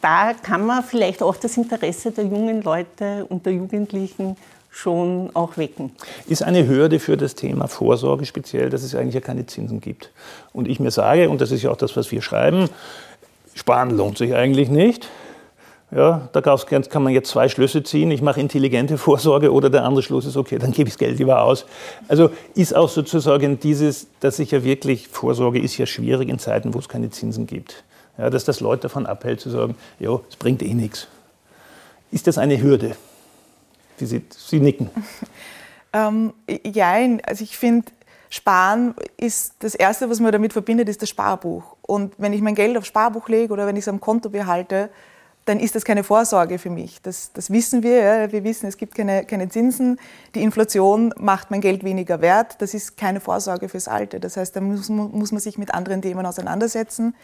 da 0.01 0.33
kann 0.33 0.65
man 0.65 0.83
vielleicht 0.83 1.21
auch 1.21 1.37
das 1.37 1.57
Interesse 1.57 2.11
der 2.11 2.25
jungen 2.25 2.63
Leute 2.63 3.25
und 3.29 3.45
der 3.45 3.53
Jugendlichen 3.53 4.35
schon 4.73 5.29
auch 5.33 5.57
wecken. 5.57 5.91
Ist 6.27 6.43
eine 6.43 6.67
Hürde 6.67 6.99
für 6.99 7.15
das 7.15 7.35
Thema 7.35 7.67
Vorsorge 7.67 8.25
speziell, 8.25 8.69
dass 8.69 8.83
es 8.83 8.95
eigentlich 8.95 9.13
ja 9.13 9.21
keine 9.21 9.45
Zinsen 9.45 9.79
gibt. 9.79 10.09
Und 10.51 10.67
ich 10.67 10.79
mir 10.79 10.91
sage, 10.91 11.29
und 11.29 11.41
das 11.41 11.51
ist 11.51 11.61
ja 11.61 11.69
auch 11.69 11.77
das, 11.77 11.95
was 11.95 12.11
wir 12.11 12.21
schreiben, 12.21 12.69
sparen 13.53 13.91
lohnt 13.95 14.17
sich 14.17 14.33
eigentlich 14.33 14.69
nicht. 14.69 15.09
Ja, 15.95 16.27
daraus 16.33 16.65
kann 16.65 17.03
man 17.03 17.13
jetzt 17.13 17.29
zwei 17.29 17.49
Schlüsse 17.49 17.83
ziehen. 17.83 18.09
Ich 18.09 18.23
mache 18.23 18.39
intelligente 18.39 18.97
Vorsorge 18.97 19.53
oder 19.53 19.69
der 19.69 19.83
andere 19.83 20.01
Schluss 20.01 20.25
ist, 20.25 20.37
okay, 20.37 20.57
dann 20.57 20.71
gebe 20.71 20.87
ich 20.87 20.95
das 20.95 20.97
Geld 20.99 21.19
lieber 21.19 21.43
aus. 21.43 21.67
Also 22.07 22.31
ist 22.55 22.75
auch 22.75 22.89
sozusagen 22.89 23.59
dieses, 23.59 24.07
dass 24.19 24.39
ich 24.39 24.49
ja 24.49 24.63
wirklich, 24.63 25.07
Vorsorge 25.07 25.59
ist 25.59 25.77
ja 25.77 25.85
schwierig 25.85 26.29
in 26.29 26.39
Zeiten, 26.39 26.73
wo 26.73 26.79
es 26.79 26.89
keine 26.89 27.11
Zinsen 27.11 27.45
gibt. 27.45 27.83
Ja, 28.17 28.31
dass 28.31 28.43
das 28.43 28.59
Leute 28.59 28.83
davon 28.83 29.05
abhält 29.05 29.39
zu 29.39 29.51
sagen, 29.51 29.75
ja, 29.99 30.19
es 30.27 30.35
bringt 30.35 30.63
eh 30.63 30.73
nichts. 30.73 31.07
Ist 32.11 32.25
das 32.25 32.39
eine 32.39 32.59
Hürde? 32.59 32.95
Sie, 33.97 34.21
Sie 34.29 34.59
nicken. 34.59 34.89
Ähm, 35.95 36.33
ja, 36.65 36.95
also 37.27 37.43
ich 37.43 37.55
finde, 37.55 37.91
Sparen 38.31 38.95
ist 39.15 39.53
das 39.59 39.75
Erste, 39.75 40.09
was 40.09 40.19
man 40.19 40.31
damit 40.31 40.53
verbindet, 40.53 40.89
ist 40.89 41.03
das 41.03 41.09
Sparbuch. 41.09 41.75
Und 41.83 42.15
wenn 42.17 42.33
ich 42.33 42.41
mein 42.41 42.55
Geld 42.55 42.75
auf 42.77 42.85
Sparbuch 42.85 43.29
lege 43.29 43.53
oder 43.53 43.67
wenn 43.67 43.75
ich 43.75 43.83
es 43.83 43.87
am 43.87 44.01
Konto 44.01 44.31
behalte, 44.31 44.89
dann 45.45 45.59
ist 45.59 45.75
das 45.75 45.85
keine 45.85 46.03
Vorsorge 46.03 46.57
für 46.57 46.69
mich. 46.69 47.01
Das, 47.01 47.31
das 47.33 47.51
wissen 47.51 47.83
wir. 47.83 47.97
Ja. 47.97 48.31
Wir 48.31 48.43
wissen, 48.43 48.65
es 48.65 48.77
gibt 48.77 48.95
keine, 48.95 49.25
keine 49.25 49.49
Zinsen. 49.49 49.99
Die 50.33 50.41
Inflation 50.41 51.13
macht 51.17 51.51
mein 51.51 51.61
Geld 51.61 51.83
weniger 51.83 52.21
wert. 52.21 52.55
Das 52.59 52.73
ist 52.73 52.97
keine 52.97 53.19
Vorsorge 53.19 53.69
fürs 53.69 53.87
Alte. 53.87 54.19
Das 54.19 54.35
heißt, 54.35 54.55
da 54.55 54.61
muss, 54.61 54.89
muss 54.89 55.31
man 55.31 55.41
sich 55.41 55.57
mit 55.57 55.73
anderen 55.73 56.01
Themen 56.01 56.25
auseinandersetzen. 56.25 57.15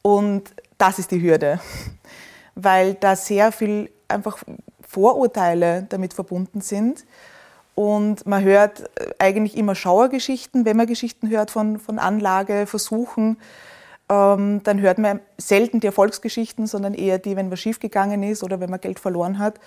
Und 0.00 0.54
das 0.78 0.98
ist 0.98 1.10
die 1.10 1.20
Hürde, 1.20 1.60
weil 2.54 2.94
da 2.94 3.16
sehr 3.16 3.52
viel 3.52 3.90
einfach 4.06 4.38
Vorurteile 4.88 5.86
damit 5.88 6.14
verbunden 6.14 6.60
sind. 6.62 7.04
Und 7.74 8.26
man 8.26 8.42
hört 8.42 8.90
äh, 8.98 9.12
eigentlich 9.20 9.56
immer 9.56 9.76
Schauergeschichten, 9.76 10.64
wenn 10.64 10.76
man 10.76 10.86
Geschichten 10.86 11.28
hört 11.28 11.52
von, 11.52 11.78
von 11.78 12.00
Anlageversuchen. 12.00 13.36
Ähm, 14.08 14.62
dann 14.64 14.80
hört 14.80 14.98
man 14.98 15.20
selten 15.36 15.78
die 15.78 15.86
Erfolgsgeschichten, 15.86 16.66
sondern 16.66 16.94
eher 16.94 17.18
die, 17.18 17.36
wenn 17.36 17.52
was 17.52 17.60
schiefgegangen 17.60 18.22
ist 18.22 18.42
oder 18.42 18.58
wenn 18.58 18.70
man 18.70 18.80
Geld 18.80 18.98
verloren 18.98 19.38
hat. 19.38 19.60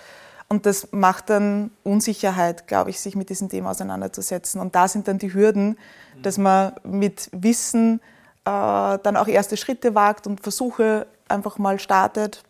Und 0.48 0.66
das 0.66 0.88
macht 0.90 1.30
dann 1.30 1.70
Unsicherheit, 1.84 2.66
glaube 2.66 2.90
ich, 2.90 3.00
sich 3.00 3.16
mit 3.16 3.30
diesem 3.30 3.48
Thema 3.48 3.70
auseinanderzusetzen. 3.70 4.60
Und 4.60 4.74
da 4.74 4.88
sind 4.88 5.08
dann 5.08 5.18
die 5.18 5.32
Hürden, 5.32 5.78
dass 6.22 6.36
man 6.36 6.74
mit 6.82 7.30
Wissen 7.32 8.00
äh, 8.44 8.98
dann 8.98 9.16
auch 9.16 9.28
erste 9.28 9.56
Schritte 9.56 9.94
wagt 9.94 10.26
und 10.26 10.40
Versuche 10.42 11.06
einfach 11.28 11.56
mal 11.56 11.78
startet 11.78 12.42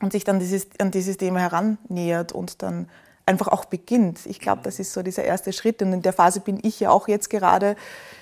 und 0.00 0.12
sich 0.12 0.24
dann 0.24 0.38
dieses, 0.38 0.68
an 0.78 0.90
dieses 0.90 1.16
Thema 1.16 1.40
herannähert 1.40 2.32
und 2.32 2.62
dann 2.62 2.88
einfach 3.26 3.48
auch 3.48 3.64
beginnt. 3.64 4.20
Ich 4.26 4.38
glaube, 4.38 4.62
das 4.62 4.78
ist 4.78 4.92
so 4.92 5.02
dieser 5.02 5.24
erste 5.24 5.52
Schritt 5.52 5.82
und 5.82 5.92
in 5.92 6.02
der 6.02 6.12
Phase 6.12 6.40
bin 6.40 6.60
ich 6.62 6.78
ja 6.78 6.90
auch 6.90 7.08
jetzt 7.08 7.28
gerade. 7.28 7.74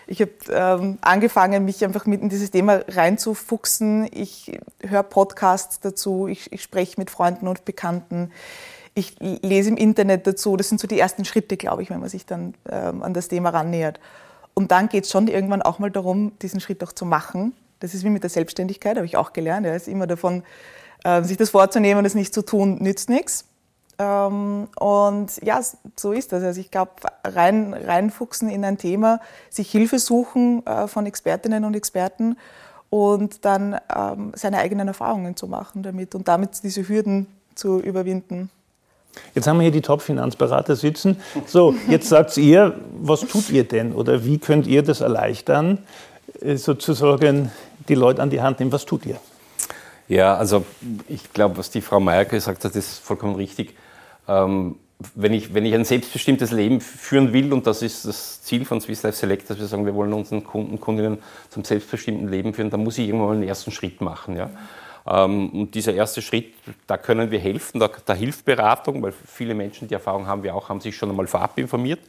Ich 0.07 0.21
habe 0.21 0.33
ähm, 0.51 0.99
angefangen, 1.03 1.65
mich 1.65 1.85
einfach 1.85 2.07
mit 2.07 2.23
in 2.23 2.31
dieses 2.31 2.51
Thema 2.51 2.81
reinzufuchsen. 2.89 4.09
Ich 4.13 4.59
höre 4.83 5.03
Podcasts 5.03 5.81
dazu, 5.81 6.27
ich, 6.27 6.51
ich 6.53 6.63
spreche 6.63 6.95
mit 6.99 7.11
Freunden 7.11 7.49
und 7.49 7.67
Bekannten, 7.67 8.31
ich 8.95 9.17
lese 9.21 9.71
im 9.71 9.77
Internet 9.77 10.27
dazu. 10.27 10.57
Das 10.57 10.69
sind 10.69 10.81
so 10.81 10.87
die 10.87 10.99
ersten 10.99 11.25
Schritte, 11.25 11.57
glaube 11.57 11.83
ich, 11.83 11.91
wenn 11.91 12.01
man 12.01 12.09
sich 12.09 12.25
dann 12.25 12.55
ähm, 12.71 13.03
an 13.03 13.13
das 13.13 13.29
Thema 13.29 13.51
rannähert. 13.51 14.01
Und 14.55 14.71
dann 14.71 14.89
geht 14.89 15.05
es 15.05 15.11
schon 15.11 15.27
irgendwann 15.27 15.63
auch 15.63 15.81
mal 15.81 15.91
darum, 15.91 16.33
diesen 16.41 16.61
Schritt 16.61 16.83
auch 16.85 16.93
zu 16.93 17.05
machen. 17.05 17.55
Das 17.81 17.93
ist 17.93 18.05
wie 18.05 18.11
mit 18.11 18.23
der 18.23 18.31
Selbstständigkeit, 18.31 18.97
habe 18.97 19.05
ich 19.05 19.17
auch 19.17 19.33
gelernt. 19.33 19.67
Ja, 19.67 19.75
ist 19.75 19.89
immer 19.89 20.07
davon, 20.07 20.45
sich 21.23 21.37
das 21.37 21.51
vorzunehmen 21.51 21.99
und 21.99 22.07
es 22.07 22.15
nicht 22.15 22.33
zu 22.33 22.41
tun, 22.43 22.79
nützt 22.81 23.11
nichts. 23.11 23.45
Ähm, 23.99 24.69
und 24.79 25.29
ja, 25.43 25.61
so 25.97 26.13
ist 26.13 26.33
das. 26.33 26.43
Also 26.43 26.61
ich 26.61 26.71
glaube, 26.71 26.93
rein, 27.25 27.75
reinfuchsen 27.75 28.49
in 28.49 28.65
ein 28.65 28.79
Thema, 28.79 29.21
sich 29.51 29.71
Hilfe 29.71 29.99
suchen 29.99 30.67
äh, 30.67 30.89
von 30.89 31.07
Expertinnen 31.07 31.65
und 31.65 31.75
Experten 31.75 32.37
und 32.91 33.45
dann 33.45 33.77
ähm, 33.95 34.33
seine 34.35 34.59
eigenen 34.59 34.89
Erfahrungen 34.89 35.37
zu 35.37 35.47
machen 35.47 35.83
damit 35.83 36.15
und 36.15 36.29
damit 36.29 36.63
diese 36.63 36.89
Hürden 36.89 37.27
zu 37.55 37.81
überwinden. 37.81 38.51
Jetzt 39.35 39.47
haben 39.47 39.59
wir 39.59 39.63
hier 39.63 39.71
die 39.71 39.81
Top-Finanzberater 39.81 40.75
sitzen. 40.75 41.21
So, 41.47 41.75
jetzt 41.89 42.09
sagt 42.09 42.37
ihr, 42.37 42.81
was 43.01 43.21
tut 43.21 43.49
ihr 43.51 43.63
denn 43.63 43.93
oder 43.93 44.25
wie 44.25 44.39
könnt 44.39 44.67
ihr 44.67 44.83
das 44.83 45.01
erleichtern, 45.01 45.79
äh, 46.41 46.57
sozusagen 46.57 47.53
die 47.89 47.95
Leute 47.95 48.23
an 48.23 48.31
die 48.31 48.41
Hand 48.41 48.59
nehmen? 48.59 48.73
Was 48.73 48.85
tut 48.87 49.07
ihr? 49.07 49.19
Ja, 50.09 50.37
also 50.37 50.65
ich 51.09 51.33
glaube, 51.33 51.57
was 51.57 51.71
die 51.71 51.81
Frau 51.81 52.01
Meier 52.01 52.25
gesagt 52.25 52.65
hat, 52.65 52.77
ist 52.77 52.99
vollkommen 52.99 53.37
richtig. 53.37 53.75
Ähm, 54.29 54.77
wenn, 55.15 55.33
ich, 55.33 55.55
wenn 55.55 55.65
ich 55.65 55.75
ein 55.75 55.85
selbstbestimmtes 55.85 56.51
Leben 56.51 56.81
führen 56.81 57.33
will, 57.33 57.53
und 57.53 57.67
das 57.67 57.83
ist 57.83 58.05
das 58.05 58.43
Ziel 58.43 58.65
von 58.65 58.81
Swiss 58.81 59.03
Life 59.03 59.17
Select, 59.17 59.51
dass 59.51 59.59
wir 59.59 59.67
sagen, 59.67 59.87
wir 59.87 59.95
wollen 59.95 60.13
unseren 60.13 60.45
Kunden, 60.45 60.81
Kundinnen 60.81 61.19
zum 61.49 61.65
selbstbestimmten 61.65 62.29
Leben 62.29 62.55
führen, 62.55 62.71
dann 62.71 62.85
muss 62.85 62.99
ich 62.99 63.07
irgendwann 63.07 63.29
mal 63.29 63.35
einen 63.35 63.49
ersten 63.49 63.71
Schritt 63.71 64.01
machen. 64.01 64.37
Ja? 64.37 64.51
Ähm, 65.07 65.51
und 65.51 65.75
dieser 65.75 65.95
erste 65.95 66.23
Schritt, 66.23 66.53
da 66.87 66.97
können 66.97 67.31
wir 67.31 67.39
helfen, 67.39 67.81
da, 67.81 67.91
da, 68.05 68.15
hilft 68.15 68.45
Beratung, 68.45 69.03
weil 69.03 69.13
viele 69.13 69.55
Menschen, 69.55 69.89
die 69.89 69.95
Erfahrung 69.95 70.27
haben 70.27 70.43
wir 70.43 70.55
auch, 70.55 70.69
haben 70.69 70.81
sich 70.81 70.97
schon 70.97 71.11
einmal 71.11 71.27
vorab 71.27 71.59
informiert. 71.59 72.01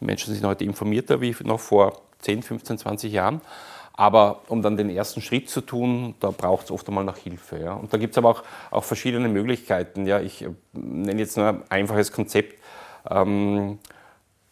Die 0.00 0.04
Menschen 0.04 0.34
sind 0.34 0.46
heute 0.46 0.64
informierter 0.64 1.20
wie 1.20 1.34
noch 1.44 1.60
vor 1.60 2.00
10, 2.20 2.42
15, 2.42 2.78
20 2.78 3.12
Jahren. 3.12 3.40
Aber 3.98 4.42
um 4.46 4.62
dann 4.62 4.76
den 4.76 4.90
ersten 4.90 5.20
Schritt 5.20 5.50
zu 5.50 5.60
tun, 5.60 6.14
da 6.20 6.30
braucht 6.30 6.66
es 6.66 6.70
oft 6.70 6.86
einmal 6.86 7.02
nach 7.02 7.18
Hilfe. 7.18 7.58
Ja. 7.58 7.72
Und 7.72 7.92
da 7.92 7.98
gibt 7.98 8.12
es 8.12 8.18
aber 8.18 8.28
auch, 8.28 8.44
auch 8.70 8.84
verschiedene 8.84 9.28
Möglichkeiten. 9.28 10.06
Ja. 10.06 10.20
Ich 10.20 10.42
äh, 10.42 10.50
nenne 10.72 11.20
jetzt 11.20 11.36
nur 11.36 11.48
ein 11.48 11.62
einfaches 11.68 12.12
Konzept. 12.12 12.62
Ähm, 13.10 13.80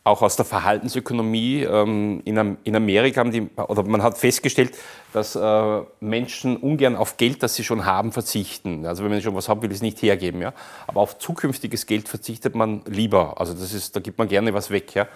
auch 0.03 0.23
aus 0.23 0.35
der 0.35 0.47
Verhaltensökonomie 0.47 1.63
ähm, 1.63 2.23
in, 2.25 2.57
in, 2.65 2.75
Amerika 2.75 3.21
haben 3.21 3.31
die, 3.31 3.49
oder 3.57 3.85
man 3.85 4.03
hat 4.03 4.19
festgestellt, 4.19 4.77
dass 5.13 5.37
äh, 5.37 5.81
Menschen 6.01 6.57
ungern 6.57 6.97
auf 6.97 7.17
Geld, 7.17 7.41
das 7.45 7.55
sie 7.55 7.63
schon 7.63 7.87
haben, 7.87 8.11
verzichten. 8.11 8.85
Also 8.85 9.05
wenn 9.05 9.13
man 9.13 9.23
schon 9.23 9.37
was 9.37 9.49
haben 9.49 9.63
will, 9.63 9.71
es 9.71 9.81
nicht 9.81 10.03
hergeben. 10.03 10.41
Ja? 10.41 10.55
Aber 10.89 11.01
auf 11.01 11.19
zukünftiges 11.19 11.87
Geld 11.87 12.09
verzichtet 12.09 12.57
man 12.57 12.83
lieber. 12.87 13.41
Also 13.41 13.53
das 13.53 13.73
ist, 13.73 13.95
da 13.95 14.01
gibt 14.01 14.19
man 14.19 14.27
gerne 14.27 14.53
was 14.55 14.71
weg. 14.71 14.93
Ja? 14.93 15.07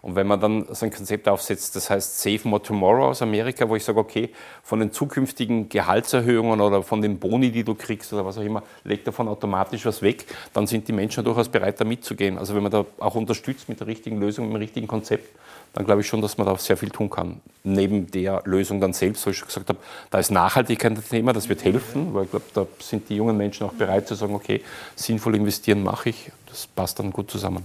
Und 0.00 0.14
wenn 0.14 0.26
man 0.26 0.40
dann 0.40 0.66
so 0.72 0.86
ein 0.86 0.92
Konzept 0.92 1.28
aufsetzt, 1.28 1.74
das 1.76 1.90
heißt 1.90 2.20
Save 2.20 2.40
More 2.44 2.62
Tomorrow 2.62 3.08
aus 3.08 3.22
Amerika, 3.22 3.68
wo 3.68 3.76
ich 3.76 3.84
sage, 3.84 3.98
okay, 3.98 4.30
von 4.62 4.78
den 4.78 4.92
zukünftigen 4.92 5.68
Gehaltserhöhungen 5.68 6.60
oder 6.60 6.82
von 6.82 7.02
den 7.02 7.18
Boni, 7.18 7.50
die 7.50 7.64
du 7.64 7.74
kriegst 7.74 8.12
oder 8.12 8.24
was 8.24 8.38
auch 8.38 8.42
immer, 8.42 8.62
leg 8.84 9.04
davon 9.04 9.28
automatisch 9.28 9.84
was 9.86 10.02
weg, 10.02 10.24
dann 10.52 10.66
sind 10.66 10.86
die 10.86 10.92
Menschen 10.92 11.24
durchaus 11.24 11.48
bereit, 11.48 11.80
da 11.80 11.84
mitzugehen. 11.84 12.38
Also 12.38 12.54
wenn 12.54 12.62
man 12.62 12.72
da 12.72 12.84
auch 12.98 13.14
unterstützt 13.14 13.68
mit 13.68 13.80
der 13.80 13.86
richtigen 13.86 14.20
Lösung, 14.20 14.46
mit 14.46 14.54
dem 14.54 14.60
richtigen 14.60 14.86
Konzept, 14.86 15.28
dann 15.74 15.84
glaube 15.84 16.00
ich 16.00 16.06
schon, 16.06 16.22
dass 16.22 16.38
man 16.38 16.46
da 16.46 16.56
sehr 16.56 16.76
viel 16.76 16.90
tun 16.90 17.10
kann. 17.10 17.40
Neben 17.62 18.10
der 18.10 18.42
Lösung 18.44 18.80
dann 18.80 18.92
selbst, 18.92 19.26
wo 19.26 19.30
ich 19.30 19.36
schon 19.36 19.48
gesagt 19.48 19.68
habe, 19.68 19.78
da 20.10 20.18
ist 20.18 20.30
Nachhaltigkeit 20.30 20.92
ein 20.92 21.04
Thema, 21.04 21.32
das 21.32 21.48
wird 21.48 21.64
helfen, 21.64 22.14
weil 22.14 22.24
ich 22.24 22.30
glaube, 22.30 22.46
da 22.54 22.66
sind 22.80 23.08
die 23.08 23.16
jungen 23.16 23.36
Menschen 23.36 23.66
auch 23.66 23.72
bereit 23.72 24.08
zu 24.08 24.14
sagen, 24.14 24.34
okay, 24.34 24.62
sinnvoll 24.96 25.36
investieren 25.36 25.82
mache 25.82 26.10
ich, 26.10 26.32
das 26.46 26.66
passt 26.66 26.98
dann 26.98 27.12
gut 27.12 27.30
zusammen. 27.30 27.64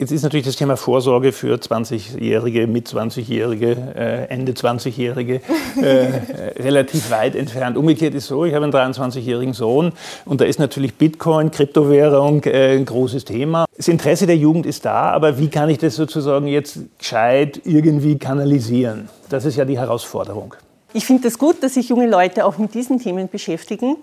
Jetzt 0.00 0.12
ist 0.12 0.22
natürlich 0.22 0.46
das 0.46 0.56
Thema 0.56 0.78
Vorsorge 0.78 1.30
für 1.30 1.56
20-Jährige, 1.56 2.66
mit 2.66 2.88
20-Jährige, 2.88 3.76
äh, 3.94 4.24
Ende 4.32 4.52
20-Jährige 4.52 5.42
äh, 5.76 6.52
relativ 6.58 7.10
weit 7.10 7.36
entfernt. 7.36 7.76
Umgekehrt 7.76 8.14
ist 8.14 8.28
so, 8.28 8.46
ich 8.46 8.54
habe 8.54 8.64
einen 8.64 8.72
23-jährigen 8.72 9.52
Sohn 9.52 9.92
und 10.24 10.40
da 10.40 10.46
ist 10.46 10.58
natürlich 10.58 10.94
Bitcoin, 10.94 11.50
Kryptowährung 11.50 12.42
äh, 12.44 12.78
ein 12.78 12.86
großes 12.86 13.26
Thema. 13.26 13.66
Das 13.76 13.88
Interesse 13.88 14.26
der 14.26 14.38
Jugend 14.38 14.64
ist 14.64 14.86
da, 14.86 15.10
aber 15.10 15.38
wie 15.38 15.50
kann 15.50 15.68
ich 15.68 15.76
das 15.76 15.96
sozusagen 15.96 16.46
jetzt 16.46 16.78
gescheit 16.98 17.60
irgendwie 17.64 18.16
kanalisieren? 18.16 19.10
Das 19.28 19.44
ist 19.44 19.56
ja 19.56 19.66
die 19.66 19.78
Herausforderung. 19.78 20.54
Ich 20.94 21.04
finde 21.04 21.28
es 21.28 21.34
das 21.34 21.38
gut, 21.38 21.62
dass 21.62 21.74
sich 21.74 21.90
junge 21.90 22.08
Leute 22.08 22.46
auch 22.46 22.56
mit 22.56 22.72
diesen 22.72 23.00
Themen 23.00 23.28
beschäftigen. 23.28 23.96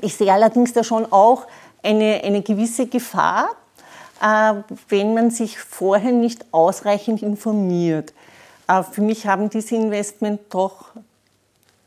Ich 0.00 0.16
sehe 0.16 0.32
allerdings 0.32 0.72
da 0.72 0.82
schon 0.82 1.06
auch 1.12 1.46
eine, 1.84 2.22
eine 2.24 2.42
gewisse 2.42 2.88
Gefahr, 2.88 3.50
äh, 3.50 3.61
wenn 4.22 5.14
man 5.14 5.30
sich 5.30 5.58
vorher 5.58 6.12
nicht 6.12 6.44
ausreichend 6.52 7.22
informiert. 7.22 8.12
Äh, 8.68 8.82
für 8.82 9.02
mich 9.02 9.26
haben 9.26 9.50
diese 9.50 9.74
Investments 9.74 10.44
doch 10.50 10.86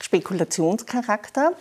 Spekulationscharakter. 0.01 1.53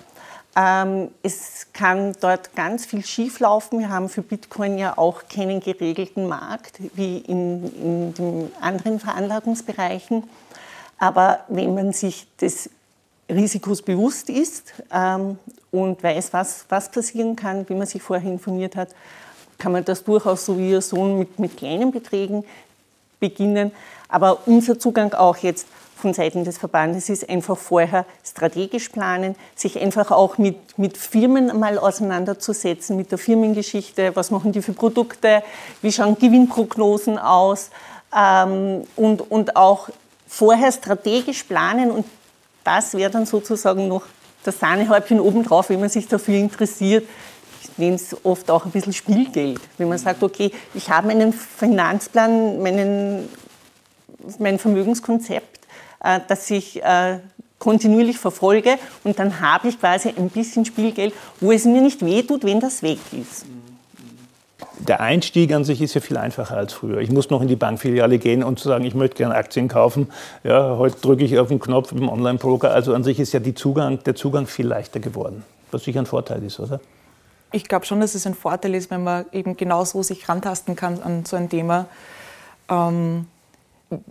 Ähm, 0.56 1.08
es 1.22 1.66
kann 1.72 2.14
dort 2.20 2.54
ganz 2.54 2.86
viel 2.86 3.04
schieflaufen. 3.04 3.80
Wir 3.80 3.88
haben 3.88 4.08
für 4.08 4.22
Bitcoin 4.22 4.78
ja 4.78 4.96
auch 4.96 5.22
keinen 5.28 5.60
geregelten 5.60 6.26
Markt 6.28 6.78
wie 6.94 7.18
in, 7.18 7.64
in 7.76 8.14
den 8.14 8.52
anderen 8.60 9.00
Veranlagungsbereichen. 9.00 10.24
Aber 10.98 11.40
wenn 11.48 11.74
man 11.74 11.92
sich 11.92 12.26
des 12.40 12.70
Risikos 13.28 13.82
bewusst 13.82 14.28
ist 14.28 14.74
ähm, 14.92 15.38
und 15.72 16.02
weiß, 16.02 16.32
was, 16.32 16.66
was 16.68 16.90
passieren 16.90 17.34
kann, 17.34 17.68
wie 17.68 17.74
man 17.74 17.86
sich 17.86 18.02
vorher 18.02 18.30
informiert 18.30 18.76
hat, 18.76 18.90
kann 19.58 19.72
man 19.72 19.84
das 19.84 20.04
durchaus 20.04 20.44
so 20.44 20.58
wie 20.58 20.70
Ihr 20.70 20.80
Sohn 20.80 21.18
mit, 21.18 21.38
mit 21.38 21.56
kleinen 21.56 21.92
Beträgen 21.92 22.44
beginnen. 23.20 23.72
Aber 24.08 24.46
unser 24.46 24.78
Zugang 24.78 25.12
auch 25.14 25.38
jetzt 25.38 25.66
von 25.96 26.12
Seiten 26.12 26.44
des 26.44 26.58
Verbandes 26.58 27.08
ist 27.08 27.28
einfach 27.30 27.56
vorher 27.56 28.04
strategisch 28.22 28.90
planen, 28.90 29.36
sich 29.54 29.80
einfach 29.80 30.10
auch 30.10 30.36
mit, 30.36 30.78
mit 30.78 30.98
Firmen 30.98 31.58
mal 31.58 31.78
auseinanderzusetzen, 31.78 32.96
mit 32.96 33.10
der 33.10 33.18
Firmengeschichte, 33.18 34.14
was 34.14 34.30
machen 34.30 34.52
die 34.52 34.60
für 34.60 34.74
Produkte, 34.74 35.42
wie 35.80 35.90
schauen 35.90 36.18
Gewinnprognosen 36.18 37.18
aus? 37.18 37.70
Ähm, 38.14 38.82
und, 38.96 39.30
und 39.30 39.56
auch 39.56 39.88
vorher 40.28 40.72
strategisch 40.72 41.44
planen. 41.44 41.90
Und 41.90 42.04
das 42.64 42.94
wäre 42.94 43.10
dann 43.10 43.24
sozusagen 43.24 43.88
noch 43.88 44.02
das 44.44 44.58
Sahnehäubchen 44.58 45.20
obendrauf, 45.20 45.70
wenn 45.70 45.80
man 45.80 45.88
sich 45.88 46.06
dafür 46.06 46.34
interessiert, 46.34 47.08
nenne 47.76 47.96
es 47.96 48.16
oft 48.24 48.50
auch 48.50 48.64
ein 48.64 48.70
bisschen 48.70 48.92
Spielgeld. 48.92 49.60
Wenn 49.78 49.88
man 49.88 49.98
sagt, 49.98 50.22
okay, 50.22 50.50
ich 50.74 50.90
habe 50.90 51.10
einen 51.10 51.32
Finanzplan, 51.32 52.62
meinen, 52.62 53.28
mein 54.38 54.58
Vermögenskonzept, 54.58 55.60
äh, 56.02 56.20
das 56.28 56.50
ich 56.50 56.82
äh, 56.82 57.18
kontinuierlich 57.58 58.18
verfolge 58.18 58.76
und 59.04 59.18
dann 59.18 59.40
habe 59.40 59.68
ich 59.68 59.80
quasi 59.80 60.10
ein 60.10 60.28
bisschen 60.28 60.64
Spielgeld, 60.64 61.14
wo 61.40 61.50
es 61.52 61.64
mir 61.64 61.80
nicht 61.80 62.04
wehtut, 62.04 62.44
wenn 62.44 62.60
das 62.60 62.82
weg 62.82 62.98
ist. 63.12 63.46
Der 64.80 65.00
Einstieg 65.00 65.52
an 65.54 65.64
sich 65.64 65.80
ist 65.80 65.94
ja 65.94 66.00
viel 66.00 66.16
einfacher 66.16 66.56
als 66.56 66.74
früher. 66.74 66.98
Ich 66.98 67.10
muss 67.10 67.30
noch 67.30 67.40
in 67.40 67.48
die 67.48 67.56
Bankfiliale 67.56 68.18
gehen 68.18 68.42
und 68.44 68.58
sagen, 68.58 68.84
ich 68.84 68.94
möchte 68.94 69.16
gerne 69.16 69.34
Aktien 69.34 69.68
kaufen. 69.68 70.08
Ja, 70.42 70.76
heute 70.76 71.00
drücke 71.00 71.24
ich 71.24 71.38
auf 71.38 71.48
den 71.48 71.58
Knopf 71.58 71.92
im 71.92 72.08
Online-Broker. 72.08 72.70
Also 72.70 72.92
an 72.92 73.02
sich 73.02 73.18
ist 73.18 73.32
ja 73.32 73.40
Zugang, 73.54 74.02
der 74.04 74.14
Zugang 74.14 74.46
viel 74.46 74.66
leichter 74.66 75.00
geworden, 75.00 75.42
was 75.70 75.84
sicher 75.84 76.00
ein 76.00 76.06
Vorteil 76.06 76.42
ist, 76.42 76.60
oder? 76.60 76.80
Ich 77.52 77.68
glaube 77.68 77.86
schon, 77.86 78.00
dass 78.00 78.14
es 78.14 78.26
ein 78.26 78.34
Vorteil 78.34 78.74
ist, 78.74 78.90
wenn 78.90 79.04
man 79.04 79.26
eben 79.32 79.56
genauso 79.56 80.02
sich 80.02 80.28
rantasten 80.28 80.76
kann 80.76 81.00
an 81.02 81.24
so 81.24 81.36
ein 81.36 81.48
Thema. 81.48 81.86
Ähm, 82.68 83.26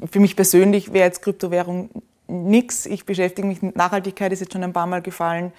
für 0.09 0.19
mich 0.19 0.35
persönlich 0.35 0.93
wäre 0.93 1.05
jetzt 1.05 1.21
Kryptowährung 1.21 1.89
nichts. 2.27 2.85
Ich 2.85 3.05
beschäftige 3.05 3.47
mich 3.47 3.61
mit 3.61 3.75
Nachhaltigkeit, 3.75 4.31
ist 4.31 4.39
jetzt 4.39 4.53
schon 4.53 4.63
ein 4.63 4.73
paar 4.73 4.87
Mal 4.87 5.01
gefallen. 5.01 5.51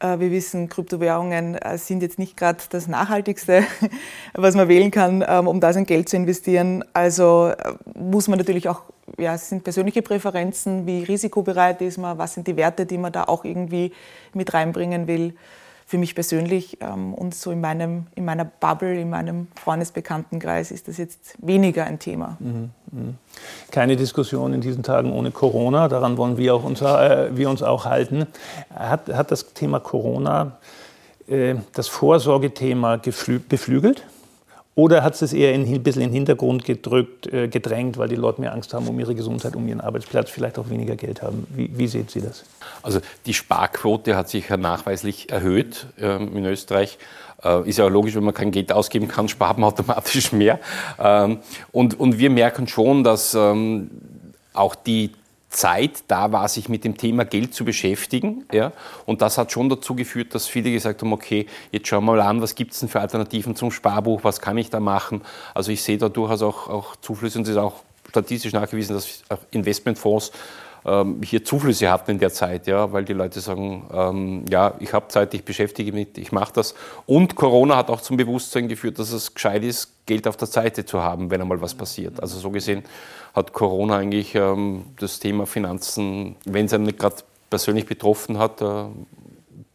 Äh, 0.00 0.20
wir 0.20 0.30
wissen, 0.30 0.68
Kryptowährungen 0.68 1.56
äh, 1.56 1.76
sind 1.76 2.02
jetzt 2.02 2.18
nicht 2.18 2.36
gerade 2.36 2.58
das 2.70 2.86
Nachhaltigste, 2.86 3.64
was 4.34 4.54
man 4.54 4.68
wählen 4.68 4.90
kann, 4.90 5.24
ähm, 5.26 5.48
um 5.48 5.60
da 5.60 5.72
sein 5.72 5.86
Geld 5.86 6.08
zu 6.08 6.16
investieren. 6.16 6.84
Also 6.92 7.48
äh, 7.48 7.74
muss 7.98 8.28
man 8.28 8.38
natürlich 8.38 8.68
auch, 8.68 8.82
ja, 9.18 9.34
es 9.34 9.48
sind 9.48 9.64
persönliche 9.64 10.02
Präferenzen, 10.02 10.86
wie 10.86 11.02
risikobereit 11.02 11.82
ist 11.82 11.98
man, 11.98 12.16
was 12.18 12.34
sind 12.34 12.46
die 12.46 12.56
Werte, 12.56 12.86
die 12.86 12.98
man 12.98 13.12
da 13.12 13.24
auch 13.24 13.44
irgendwie 13.44 13.92
mit 14.32 14.54
reinbringen 14.54 15.06
will 15.06 15.34
für 15.88 15.96
mich 15.96 16.14
persönlich 16.14 16.76
ähm, 16.82 17.14
und 17.14 17.34
so 17.34 17.50
in, 17.50 17.62
meinem, 17.62 18.08
in 18.14 18.26
meiner 18.26 18.44
Bubble, 18.44 19.00
in 19.00 19.08
meinem 19.08 19.48
Freundesbekanntenkreis 19.54 20.70
ist 20.70 20.86
das 20.86 20.98
jetzt 20.98 21.34
weniger 21.38 21.84
ein 21.84 21.98
Thema. 21.98 22.36
Mhm, 22.40 22.70
mh. 22.92 23.14
Keine 23.70 23.96
Diskussion 23.96 24.52
in 24.52 24.60
diesen 24.60 24.82
Tagen 24.82 25.10
ohne 25.10 25.30
Corona, 25.30 25.88
daran 25.88 26.18
wollen 26.18 26.36
wir, 26.36 26.54
auch 26.54 26.62
unser, 26.62 27.28
äh, 27.28 27.36
wir 27.38 27.48
uns 27.48 27.62
auch 27.62 27.86
halten. 27.86 28.26
Hat, 28.68 29.08
hat 29.08 29.30
das 29.30 29.54
Thema 29.54 29.80
Corona 29.80 30.58
äh, 31.26 31.54
das 31.72 31.88
Vorsorgethema 31.88 32.98
beflügelt? 32.98 34.04
Oder 34.78 35.02
hat 35.02 35.20
es 35.20 35.32
eher 35.32 35.52
ein 35.54 35.82
bisschen 35.82 36.02
in 36.02 36.10
den 36.10 36.14
Hintergrund 36.14 36.64
gedrückt, 36.64 37.26
äh, 37.26 37.48
gedrängt, 37.48 37.98
weil 37.98 38.06
die 38.06 38.14
Leute 38.14 38.40
mehr 38.40 38.52
Angst 38.52 38.72
haben 38.72 38.86
um 38.86 39.00
ihre 39.00 39.12
Gesundheit, 39.16 39.56
um 39.56 39.66
ihren 39.66 39.80
Arbeitsplatz, 39.80 40.30
vielleicht 40.30 40.56
auch 40.56 40.70
weniger 40.70 40.94
Geld 40.94 41.20
haben? 41.20 41.48
Wie, 41.50 41.68
wie 41.76 41.88
sehen 41.88 42.06
Sie 42.06 42.20
das? 42.20 42.44
Also 42.84 43.00
die 43.26 43.34
Sparquote 43.34 44.14
hat 44.14 44.28
sich 44.28 44.48
nachweislich 44.50 45.32
erhöht 45.32 45.86
ähm, 45.98 46.36
in 46.36 46.44
Österreich. 46.44 46.98
Äh, 47.42 47.68
ist 47.68 47.78
ja 47.78 47.88
logisch, 47.88 48.14
wenn 48.14 48.22
man 48.22 48.34
kein 48.34 48.52
Geld 48.52 48.70
ausgeben 48.70 49.08
kann, 49.08 49.28
spart 49.28 49.58
man 49.58 49.70
automatisch 49.70 50.30
mehr. 50.32 50.60
Ähm, 51.00 51.40
und, 51.72 51.98
und 51.98 52.20
wir 52.20 52.30
merken 52.30 52.68
schon, 52.68 53.02
dass 53.02 53.34
ähm, 53.34 53.90
auch 54.52 54.76
die 54.76 55.10
Zeit 55.50 56.04
da 56.08 56.30
war, 56.32 56.48
sich 56.48 56.68
mit 56.68 56.84
dem 56.84 56.96
Thema 56.96 57.24
Geld 57.24 57.54
zu 57.54 57.64
beschäftigen. 57.64 58.44
Ja? 58.52 58.72
Und 59.06 59.22
das 59.22 59.38
hat 59.38 59.50
schon 59.50 59.68
dazu 59.68 59.94
geführt, 59.94 60.34
dass 60.34 60.46
viele 60.46 60.70
gesagt 60.70 61.02
haben, 61.02 61.12
okay, 61.12 61.46
jetzt 61.72 61.88
schauen 61.88 62.04
wir 62.04 62.12
mal 62.12 62.20
an, 62.20 62.42
was 62.42 62.54
gibt 62.54 62.72
es 62.72 62.80
denn 62.80 62.88
für 62.88 63.00
Alternativen 63.00 63.56
zum 63.56 63.70
Sparbuch, 63.70 64.24
was 64.24 64.40
kann 64.40 64.58
ich 64.58 64.70
da 64.70 64.80
machen. 64.80 65.22
Also 65.54 65.72
ich 65.72 65.82
sehe 65.82 65.96
da 65.96 66.08
durchaus 66.08 66.42
auch, 66.42 66.68
auch 66.68 66.96
Zuflüsse 66.96 67.38
und 67.38 67.44
es 67.44 67.50
ist 67.50 67.56
auch 67.56 67.82
statistisch 68.08 68.52
nachgewiesen, 68.52 68.94
dass 68.94 69.22
Investmentfonds 69.50 70.32
ähm, 70.84 71.20
hier 71.22 71.44
Zuflüsse 71.44 71.90
hatten 71.90 72.12
in 72.12 72.18
der 72.18 72.32
Zeit, 72.32 72.66
ja, 72.66 72.92
weil 72.92 73.04
die 73.04 73.12
Leute 73.12 73.40
sagen, 73.40 73.88
ähm, 73.92 74.44
ja, 74.48 74.74
ich 74.78 74.92
habe 74.92 75.08
Zeit, 75.08 75.34
ich 75.34 75.44
beschäftige 75.44 75.92
mich, 75.92 76.08
ich 76.16 76.32
mache 76.32 76.52
das. 76.52 76.74
Und 77.06 77.36
Corona 77.36 77.76
hat 77.76 77.90
auch 77.90 78.00
zum 78.00 78.16
Bewusstsein 78.16 78.68
geführt, 78.68 78.98
dass 78.98 79.12
es 79.12 79.34
gescheit 79.34 79.64
ist, 79.64 80.06
Geld 80.06 80.26
auf 80.26 80.36
der 80.36 80.48
Seite 80.48 80.84
zu 80.84 81.02
haben, 81.02 81.30
wenn 81.30 81.40
einmal 81.40 81.60
was 81.60 81.74
passiert. 81.74 82.20
Also 82.20 82.38
so 82.38 82.50
gesehen 82.50 82.82
hat 83.34 83.52
Corona 83.52 83.98
eigentlich 83.98 84.34
ähm, 84.34 84.84
das 84.98 85.18
Thema 85.18 85.46
Finanzen, 85.46 86.36
wenn 86.44 86.66
es 86.66 86.72
einen 86.72 86.84
nicht 86.84 86.98
gerade 86.98 87.16
persönlich 87.50 87.86
betroffen 87.86 88.38
hat, 88.38 88.60
äh, 88.60 88.84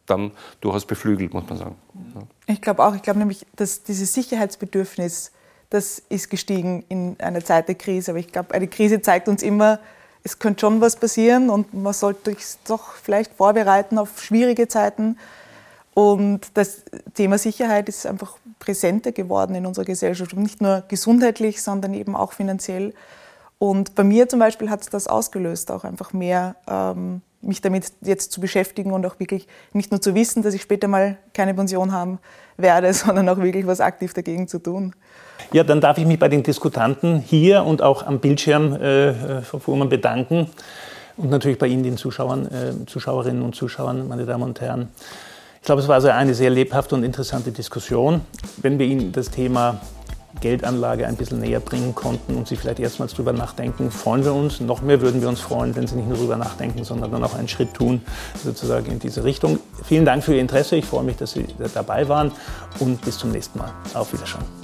dann 0.06 0.32
durchaus 0.60 0.84
beflügelt, 0.84 1.32
muss 1.32 1.48
man 1.48 1.58
sagen. 1.58 1.76
Ja. 2.14 2.22
Ich 2.46 2.60
glaube 2.60 2.84
auch, 2.84 2.94
ich 2.94 3.02
glaube 3.02 3.18
nämlich, 3.18 3.46
dass 3.56 3.84
dieses 3.84 4.12
Sicherheitsbedürfnis, 4.12 5.32
das 5.70 5.98
ist 5.98 6.28
gestiegen 6.30 6.84
in 6.88 7.16
einer 7.20 7.42
Zeit 7.42 7.68
der 7.68 7.74
Krise. 7.74 8.12
Aber 8.12 8.18
ich 8.18 8.30
glaube, 8.30 8.54
eine 8.54 8.68
Krise 8.68 9.00
zeigt 9.00 9.28
uns 9.28 9.42
immer, 9.42 9.80
es 10.24 10.38
könnte 10.38 10.62
schon 10.62 10.80
was 10.80 10.96
passieren 10.96 11.50
und 11.50 11.74
man 11.74 11.92
sollte 11.92 12.30
sich 12.30 12.56
doch 12.66 12.94
vielleicht 12.94 13.34
vorbereiten 13.34 13.98
auf 13.98 14.22
schwierige 14.22 14.66
Zeiten. 14.68 15.18
Und 15.92 16.48
das 16.54 16.82
Thema 17.12 17.38
Sicherheit 17.38 17.88
ist 17.88 18.06
einfach 18.06 18.38
präsenter 18.58 19.12
geworden 19.12 19.54
in 19.54 19.66
unserer 19.66 19.84
Gesellschaft. 19.84 20.34
nicht 20.34 20.62
nur 20.62 20.82
gesundheitlich, 20.88 21.62
sondern 21.62 21.92
eben 21.92 22.16
auch 22.16 22.32
finanziell. 22.32 22.94
Und 23.58 23.94
bei 23.94 24.02
mir 24.02 24.28
zum 24.28 24.40
Beispiel 24.40 24.70
hat 24.70 24.80
es 24.80 24.88
das 24.88 25.06
ausgelöst, 25.06 25.70
auch 25.70 25.84
einfach 25.84 26.12
mehr 26.12 26.56
ähm, 26.66 27.20
mich 27.46 27.60
damit 27.60 27.92
jetzt 28.00 28.32
zu 28.32 28.40
beschäftigen 28.40 28.92
und 28.92 29.04
auch 29.06 29.18
wirklich 29.18 29.46
nicht 29.72 29.90
nur 29.90 30.00
zu 30.00 30.14
wissen, 30.14 30.42
dass 30.42 30.54
ich 30.54 30.62
später 30.62 30.88
mal 30.88 31.16
keine 31.32 31.54
Pension 31.54 31.92
haben 31.92 32.18
werde, 32.56 32.92
sondern 32.92 33.28
auch 33.28 33.38
wirklich 33.38 33.66
was 33.66 33.80
aktiv 33.80 34.14
dagegen 34.14 34.48
zu 34.48 34.58
tun. 34.58 34.94
Ja, 35.52 35.64
dann 35.64 35.80
darf 35.80 35.98
ich 35.98 36.06
mich 36.06 36.18
bei 36.18 36.28
den 36.28 36.42
Diskutanten 36.42 37.18
hier 37.20 37.64
und 37.64 37.82
auch 37.82 38.06
am 38.06 38.20
Bildschirm, 38.20 38.74
äh, 38.74 39.42
Frau 39.42 39.58
Fuhrmann, 39.58 39.88
bedanken. 39.88 40.48
Und 41.16 41.30
natürlich 41.30 41.58
bei 41.58 41.66
Ihnen, 41.66 41.82
den 41.82 41.96
Zuschauern, 41.96 42.46
äh, 42.46 42.86
Zuschauerinnen 42.86 43.42
und 43.42 43.54
Zuschauern, 43.54 44.08
meine 44.08 44.26
Damen 44.26 44.42
und 44.42 44.60
Herren. 44.60 44.88
Ich 45.60 45.66
glaube, 45.66 45.80
es 45.80 45.88
war 45.88 45.94
also 45.94 46.08
eine 46.08 46.34
sehr 46.34 46.50
lebhafte 46.50 46.94
und 46.94 47.04
interessante 47.04 47.50
Diskussion. 47.52 48.20
Wenn 48.58 48.78
wir 48.78 48.86
Ihnen 48.86 49.12
das 49.12 49.30
Thema 49.30 49.80
Geldanlage 50.40 51.06
ein 51.06 51.16
bisschen 51.16 51.40
näher 51.40 51.60
bringen 51.60 51.94
konnten 51.94 52.34
und 52.36 52.48
Sie 52.48 52.56
vielleicht 52.56 52.80
erstmals 52.80 53.14
drüber 53.14 53.32
nachdenken, 53.32 53.90
freuen 53.90 54.24
wir 54.24 54.34
uns. 54.34 54.60
Noch 54.60 54.82
mehr 54.82 55.00
würden 55.00 55.20
wir 55.20 55.28
uns 55.28 55.40
freuen, 55.40 55.74
wenn 55.76 55.86
Sie 55.86 55.96
nicht 55.96 56.08
nur 56.08 56.18
drüber 56.18 56.36
nachdenken, 56.36 56.84
sondern 56.84 57.10
dann 57.10 57.24
auch 57.24 57.34
einen 57.34 57.48
Schritt 57.48 57.74
tun, 57.74 58.02
sozusagen 58.42 58.90
in 58.90 58.98
diese 58.98 59.24
Richtung. 59.24 59.58
Vielen 59.84 60.04
Dank 60.04 60.24
für 60.24 60.34
Ihr 60.34 60.40
Interesse. 60.40 60.76
Ich 60.76 60.84
freue 60.84 61.04
mich, 61.04 61.16
dass 61.16 61.32
Sie 61.32 61.46
dabei 61.72 62.08
waren 62.08 62.32
und 62.78 63.00
bis 63.02 63.18
zum 63.18 63.30
nächsten 63.30 63.58
Mal. 63.58 63.72
Auf 63.94 64.12
Wiedersehen. 64.12 64.63